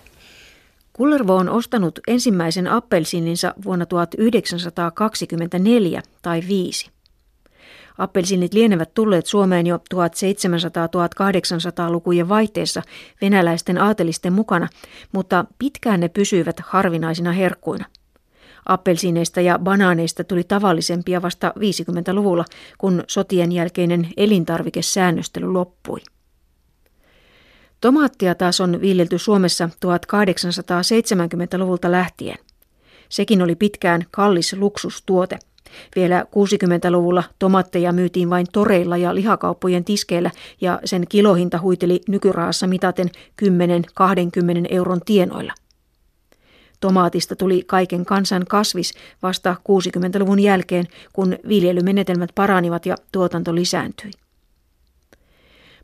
Kullervo 0.94 1.36
on 1.36 1.50
ostanut 1.50 2.00
ensimmäisen 2.08 2.68
appelsiininsa 2.68 3.54
vuonna 3.64 3.86
1924 3.86 6.02
tai 6.22 6.44
5. 6.48 6.92
Appelsiinit 7.98 8.54
lienevät 8.54 8.94
tulleet 8.94 9.26
Suomeen 9.26 9.68
jo 9.68 9.80
1700-1800-lukujen 9.96 12.30
vaihteessa 12.30 12.82
venäläisten 13.22 13.78
aatelisten 13.78 14.34
mukana, 14.34 14.68
mutta 15.12 15.46
pitkään 15.60 16.00
ne 16.00 16.10
pysyivät 16.10 16.60
harvinaisina 16.60 17.32
herkkuina. 17.32 17.86
Appelsiineista 18.66 19.42
ja 19.42 19.60
banaaneista 19.60 20.24
tuli 20.24 20.44
tavallisempia 20.44 21.22
vasta 21.22 21.54
50-luvulla, 21.58 22.46
kun 22.78 23.04
sotien 23.08 23.52
jälkeinen 23.52 24.10
elintarvikesäännöstely 24.18 25.52
loppui. 25.52 26.00
Tomaattia 27.82 28.36
taas 28.36 28.62
on 28.62 28.82
viljelty 28.82 29.18
Suomessa 29.18 29.70
1870-luvulta 29.86 31.92
lähtien. 31.92 32.38
Sekin 33.10 33.42
oli 33.42 33.56
pitkään 33.56 34.06
kallis 34.12 34.54
luksustuote. 34.54 35.40
Vielä 35.96 36.22
60-luvulla 36.22 37.24
tomatteja 37.40 37.92
myytiin 37.92 38.30
vain 38.30 38.46
toreilla 38.54 38.98
ja 38.98 39.16
lihakauppojen 39.16 39.84
tiskeillä 39.84 40.32
ja 40.62 40.80
sen 40.86 41.06
kilohinta 41.10 41.60
huiteli 41.60 42.02
nykyrahassa 42.08 42.68
mitaten 42.68 43.10
10-20 43.42 43.46
euron 44.70 45.02
tienoilla. 45.06 45.54
Tomaatista 46.80 47.36
tuli 47.36 47.64
kaiken 47.68 48.06
kansan 48.06 48.46
kasvis 48.50 48.94
vasta 49.24 49.56
60-luvun 49.60 50.40
jälkeen, 50.40 50.86
kun 51.14 51.38
viljelymenetelmät 51.48 52.30
paranivat 52.36 52.86
ja 52.86 52.96
tuotanto 53.12 53.56
lisääntyi. 53.56 54.12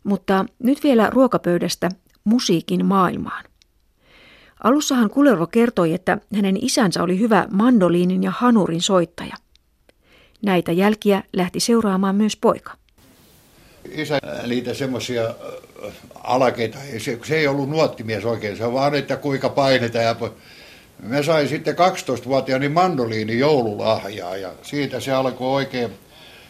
Mutta 0.07 0.45
nyt 0.59 0.83
vielä 0.83 1.09
ruokapöydästä 1.09 1.89
musiikin 2.23 2.85
maailmaan. 2.85 3.45
Alussahan 4.63 5.09
Kulervo 5.09 5.47
kertoi, 5.47 5.93
että 5.93 6.17
hänen 6.35 6.57
isänsä 6.61 7.03
oli 7.03 7.19
hyvä 7.19 7.47
mandoliinin 7.51 8.23
ja 8.23 8.31
hanurin 8.31 8.81
soittaja. 8.81 9.35
Näitä 10.41 10.71
jälkiä 10.71 11.23
lähti 11.33 11.59
seuraamaan 11.59 12.15
myös 12.15 12.37
poika. 12.37 12.73
Isä 13.91 14.19
niitä 14.47 14.73
semmoisia 14.73 15.25
äh, 15.25 15.93
alakeita, 16.23 16.77
se, 16.97 17.19
se 17.23 17.37
ei 17.37 17.47
ollut 17.47 17.69
nuottimies 17.69 18.25
oikein, 18.25 18.57
se 18.57 18.73
vaan, 18.73 18.95
että 18.95 19.15
kuinka 19.17 19.49
painetaan. 19.49 20.05
Ja 20.05 20.15
me 20.99 21.23
sain 21.23 21.47
sitten 21.47 21.75
12-vuotiaani 21.75 22.69
mandoliini 22.69 23.39
joululahjaa 23.39 24.37
ja 24.37 24.51
siitä 24.61 24.99
se 24.99 25.11
alkoi 25.11 25.53
oikein. 25.53 25.91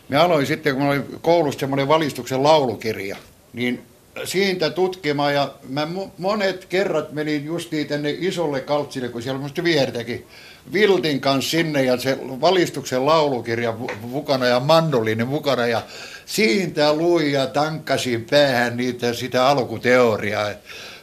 Me 0.10 0.18
aloin 0.18 0.45
sitten, 0.45 0.76
kun 0.76 0.88
oli 0.88 1.01
koulussa 1.22 1.60
semmoinen 1.60 1.88
valistuksen 1.88 2.43
laulukirja, 2.43 3.18
niin 3.54 3.82
siitä 4.24 4.70
tutkimaan 4.70 5.34
ja 5.34 5.54
mä 5.70 5.88
monet 6.18 6.66
kerrat 6.66 7.12
menin 7.12 7.45
justiin 7.45 7.88
tänne 7.88 8.16
isolle 8.20 8.62
kaltsille, 8.62 9.10
kun 9.10 9.22
siellä 9.22 9.41
musta 9.41 9.64
viertäkin. 9.64 10.28
Viltin 10.74 11.22
kanssa 11.22 11.52
sinne 11.52 11.84
ja 11.84 11.98
se 11.98 12.18
valistuksen 12.22 13.06
laulukirja 13.06 13.74
mukana 14.02 14.45
ja 14.45 14.60
mandoliini 14.60 15.24
mukana 15.24 15.68
ja 15.68 15.82
siitä 16.26 16.93
luin 16.93 17.32
ja 17.32 17.48
tankkasin 17.48 18.26
päähän 18.30 18.78
niitä 18.78 19.14
sitä 19.14 19.48
alkuteoriaa. 19.48 20.50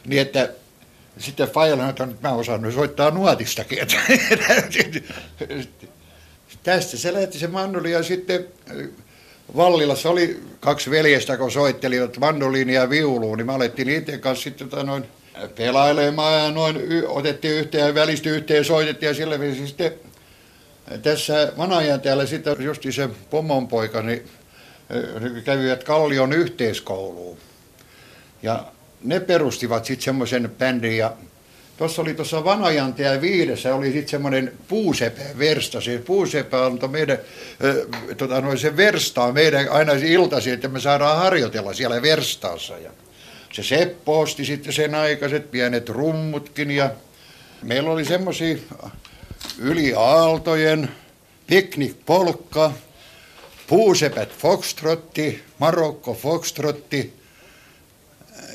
Niin 0.07 0.21
että 0.21 0.49
sitten 1.17 1.47
Fajalan 1.47 1.89
että 1.89 2.07
mä 2.21 2.31
osannut 2.31 2.73
soittaa 2.73 3.11
nuotistakin. 3.11 3.79
Tästä 6.63 6.97
se 6.97 7.13
lähti 7.13 7.39
se 7.39 7.47
mandoli 7.47 7.91
ja 7.91 8.03
sitten 8.03 8.45
Vallilassa 9.55 10.09
oli 10.09 10.39
kaksi 10.59 10.91
veljestä, 10.91 11.37
kun 11.37 11.51
soittelivat 11.51 12.17
mandoliinia 12.17 12.81
ja 12.81 12.89
viuluun, 12.89 13.37
niin 13.37 13.45
me 13.45 13.53
alettiin 13.53 13.87
niiden 13.87 14.19
kanssa 14.19 14.43
sitten 14.43 14.69
tota 14.69 14.83
noin 14.83 15.05
pelailemaan 15.55 16.43
ja 16.43 16.51
noin 16.51 16.77
otettiin 17.07 17.53
yhteen 17.53 17.87
ja 17.87 17.95
välistä 17.95 18.29
yhteen 18.29 18.65
soitettiin 18.65 19.07
ja 19.07 19.13
sillä 19.13 19.39
viisi 19.39 19.67
sitten 19.67 19.91
tässä 21.01 21.53
vanajan 21.57 22.01
täällä 22.01 22.25
sitten 22.25 22.55
justi 22.59 22.91
se 22.91 23.09
pommon 23.29 23.67
poika, 23.67 24.01
niin 24.01 24.23
kävivät 25.45 25.83
Kallion 25.83 26.33
yhteiskouluun. 26.33 27.37
Ja 28.43 28.65
ne 29.03 29.19
perustivat 29.19 29.85
sitten 29.85 30.05
semmoisen 30.05 30.51
bändin 30.57 30.97
ja 30.97 31.13
Tuossa 31.77 32.01
oli 32.01 32.13
tuossa 32.13 32.43
Vanajantia 32.43 33.21
viidessä, 33.21 33.75
oli 33.75 33.91
sitten 33.91 34.09
semmoinen 34.09 34.53
puusepä 34.67 35.21
versta. 35.39 35.81
Se 35.81 35.97
puusepä 35.97 36.65
antoi 36.65 36.89
meidän, 36.89 37.17
äh, 37.65 38.15
tota, 38.17 38.41
noin 38.41 38.57
se 38.57 38.77
verstaa 38.77 39.31
meidän 39.31 39.69
aina 39.69 39.93
iltaisin, 39.93 40.53
että 40.53 40.67
me 40.67 40.79
saadaan 40.79 41.17
harjoitella 41.17 41.73
siellä 41.73 42.01
verstaassa. 42.01 42.77
Ja 42.77 42.91
se 43.53 43.63
Seppo 43.63 44.19
osti 44.19 44.45
sitten 44.45 44.73
sen 44.73 44.95
aikaiset 44.95 45.51
pienet 45.51 45.89
rummutkin 45.89 46.71
ja 46.71 46.89
meillä 47.63 47.91
oli 47.91 48.05
semmoisia 48.05 48.57
yli 49.57 49.93
aaltojen 49.97 50.91
piknikpolkka, 51.47 52.71
Puusepät 53.67 54.33
Foxtrotti, 54.37 55.43
Marokko 55.59 56.13
Foxtrotti 56.13 57.13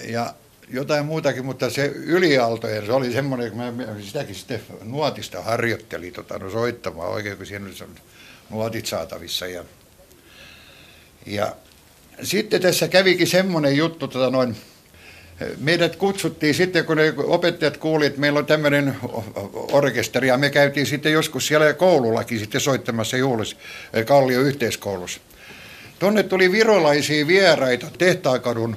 ja 0.08 0.34
jotain 0.72 1.06
muutakin, 1.06 1.44
mutta 1.44 1.70
se 1.70 1.86
ylialtojen, 1.86 2.86
se 2.86 2.92
oli 2.92 3.12
semmoinen, 3.12 3.50
kun 3.50 3.58
mä 3.58 3.72
sitäkin 4.00 4.34
sitten 4.34 4.60
nuotista 4.82 5.42
harjoittelin 5.42 6.12
tota, 6.12 6.38
no, 6.38 6.50
soittamaan 6.50 7.10
oikein, 7.10 7.36
kun 7.36 7.46
siinä 7.46 7.66
oli 7.66 7.88
nuotit 8.50 8.86
saatavissa. 8.86 9.46
Ja, 9.46 9.64
ja 11.26 11.56
sitten 12.22 12.60
tässä 12.60 12.88
kävikin 12.88 13.26
semmoinen 13.26 13.76
juttu, 13.76 14.08
tota 14.08 14.30
noin, 14.30 14.56
meidät 15.58 15.96
kutsuttiin 15.96 16.54
sitten, 16.54 16.84
kun 16.84 16.96
ne 16.96 17.14
opettajat 17.16 17.76
kuuli, 17.76 18.06
että 18.06 18.20
meillä 18.20 18.38
on 18.38 18.46
tämmöinen 18.46 18.96
orkesteri, 19.72 20.28
ja 20.28 20.38
me 20.38 20.50
käytiin 20.50 20.86
sitten 20.86 21.12
joskus 21.12 21.46
siellä 21.46 21.72
koulullakin 21.72 22.38
sitten 22.38 22.60
soittamassa 22.60 23.16
juhlissa, 23.16 23.56
Kallio 24.06 24.40
yhteiskoulussa. 24.40 25.20
Tonne 25.98 26.22
tuli 26.22 26.52
virolaisia 26.52 27.26
vieraita 27.26 27.86
Tehtaakadun 27.98 28.76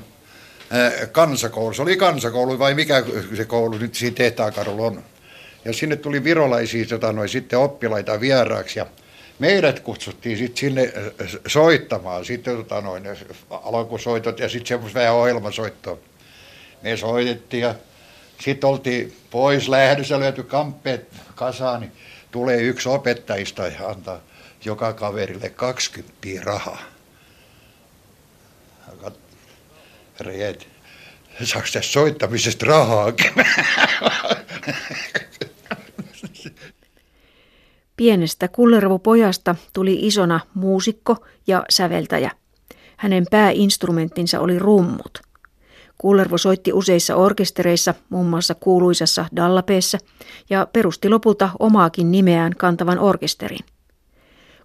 kansakoulu. 1.12 1.74
Se 1.74 1.82
oli 1.82 1.98
kansakoulu 1.98 2.60
vai 2.60 2.74
mikä 2.74 3.04
se 3.38 3.46
koulu 3.46 3.78
nyt 3.78 3.96
siinä 3.96 4.16
Tehtaakadulla 4.16 4.86
on. 4.86 5.04
Ja 5.66 5.74
sinne 5.74 5.96
tuli 5.96 6.24
virolaisia 6.24 6.86
tota, 6.86 7.12
noin, 7.12 7.30
sitten 7.30 7.60
oppilaita 7.60 8.20
vieraaksi 8.20 8.80
ja 8.80 8.86
meidät 9.40 9.80
kutsuttiin 9.80 10.38
sitten 10.38 10.60
sinne 10.60 10.94
soittamaan, 11.48 12.26
sitten 12.26 12.58
tota, 12.58 12.82
noin, 12.82 13.04
alkusoitot 13.50 14.40
ja 14.40 14.50
sitten 14.50 14.68
semmoista 14.68 15.00
vähän 15.00 15.14
ohjelmasoittoa 15.14 15.98
me 16.84 16.98
soitettiin 16.98 17.62
ja 17.62 17.76
sitten 18.42 18.70
oltiin 18.70 19.18
pois 19.32 19.70
lähdössä, 19.70 20.20
löyty 20.20 20.44
kamppeet 20.44 21.08
kasaan, 21.36 21.82
niin 21.82 21.92
tulee 22.32 22.62
yksi 22.62 22.90
opettajista 22.90 23.68
ja 23.68 23.90
antaa 23.90 24.20
joka 24.66 24.94
kaverille 24.94 25.50
20 25.50 26.14
rahaa. 26.44 26.82
Reet, 30.20 30.68
saako 31.44 31.68
tässä 31.74 31.92
soittamisesta 31.92 32.66
rahaakin? 32.66 33.32
Pienestä 37.98 38.48
kullervopojasta 38.48 39.56
tuli 39.74 40.00
isona 40.02 40.40
muusikko 40.54 41.26
ja 41.48 41.66
säveltäjä. 41.70 42.32
Hänen 42.98 43.26
pääinstrumenttinsa 43.32 44.40
oli 44.40 44.60
rummut– 44.60 45.22
Kullervo 46.04 46.38
soitti 46.38 46.74
useissa 46.74 47.16
orkestereissa, 47.16 47.94
muun 48.10 48.26
muassa 48.26 48.56
kuuluisassa 48.56 49.26
Dallapeessa, 49.36 49.98
ja 50.50 50.68
perusti 50.74 51.10
lopulta 51.10 51.50
omaakin 51.60 52.12
nimeään 52.12 52.54
kantavan 52.58 53.00
orkesterin. 53.00 53.66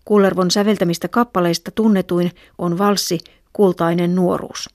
Kullervon 0.05 0.51
säveltämistä 0.51 1.09
kappaleista 1.09 1.71
tunnetuin 1.71 2.31
on 2.59 2.79
valssi 2.79 3.19
Kultainen 3.53 4.15
nuoruus. 4.15 4.69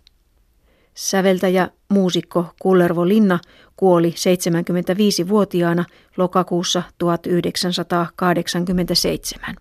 Säveltäjä, 0.96 1.70
muusikko 1.90 2.46
Kullervo 2.62 3.08
Linna 3.08 3.40
kuoli 3.76 4.10
75-vuotiaana 4.10 5.86
lokakuussa 6.18 6.84
1987. 6.98 9.56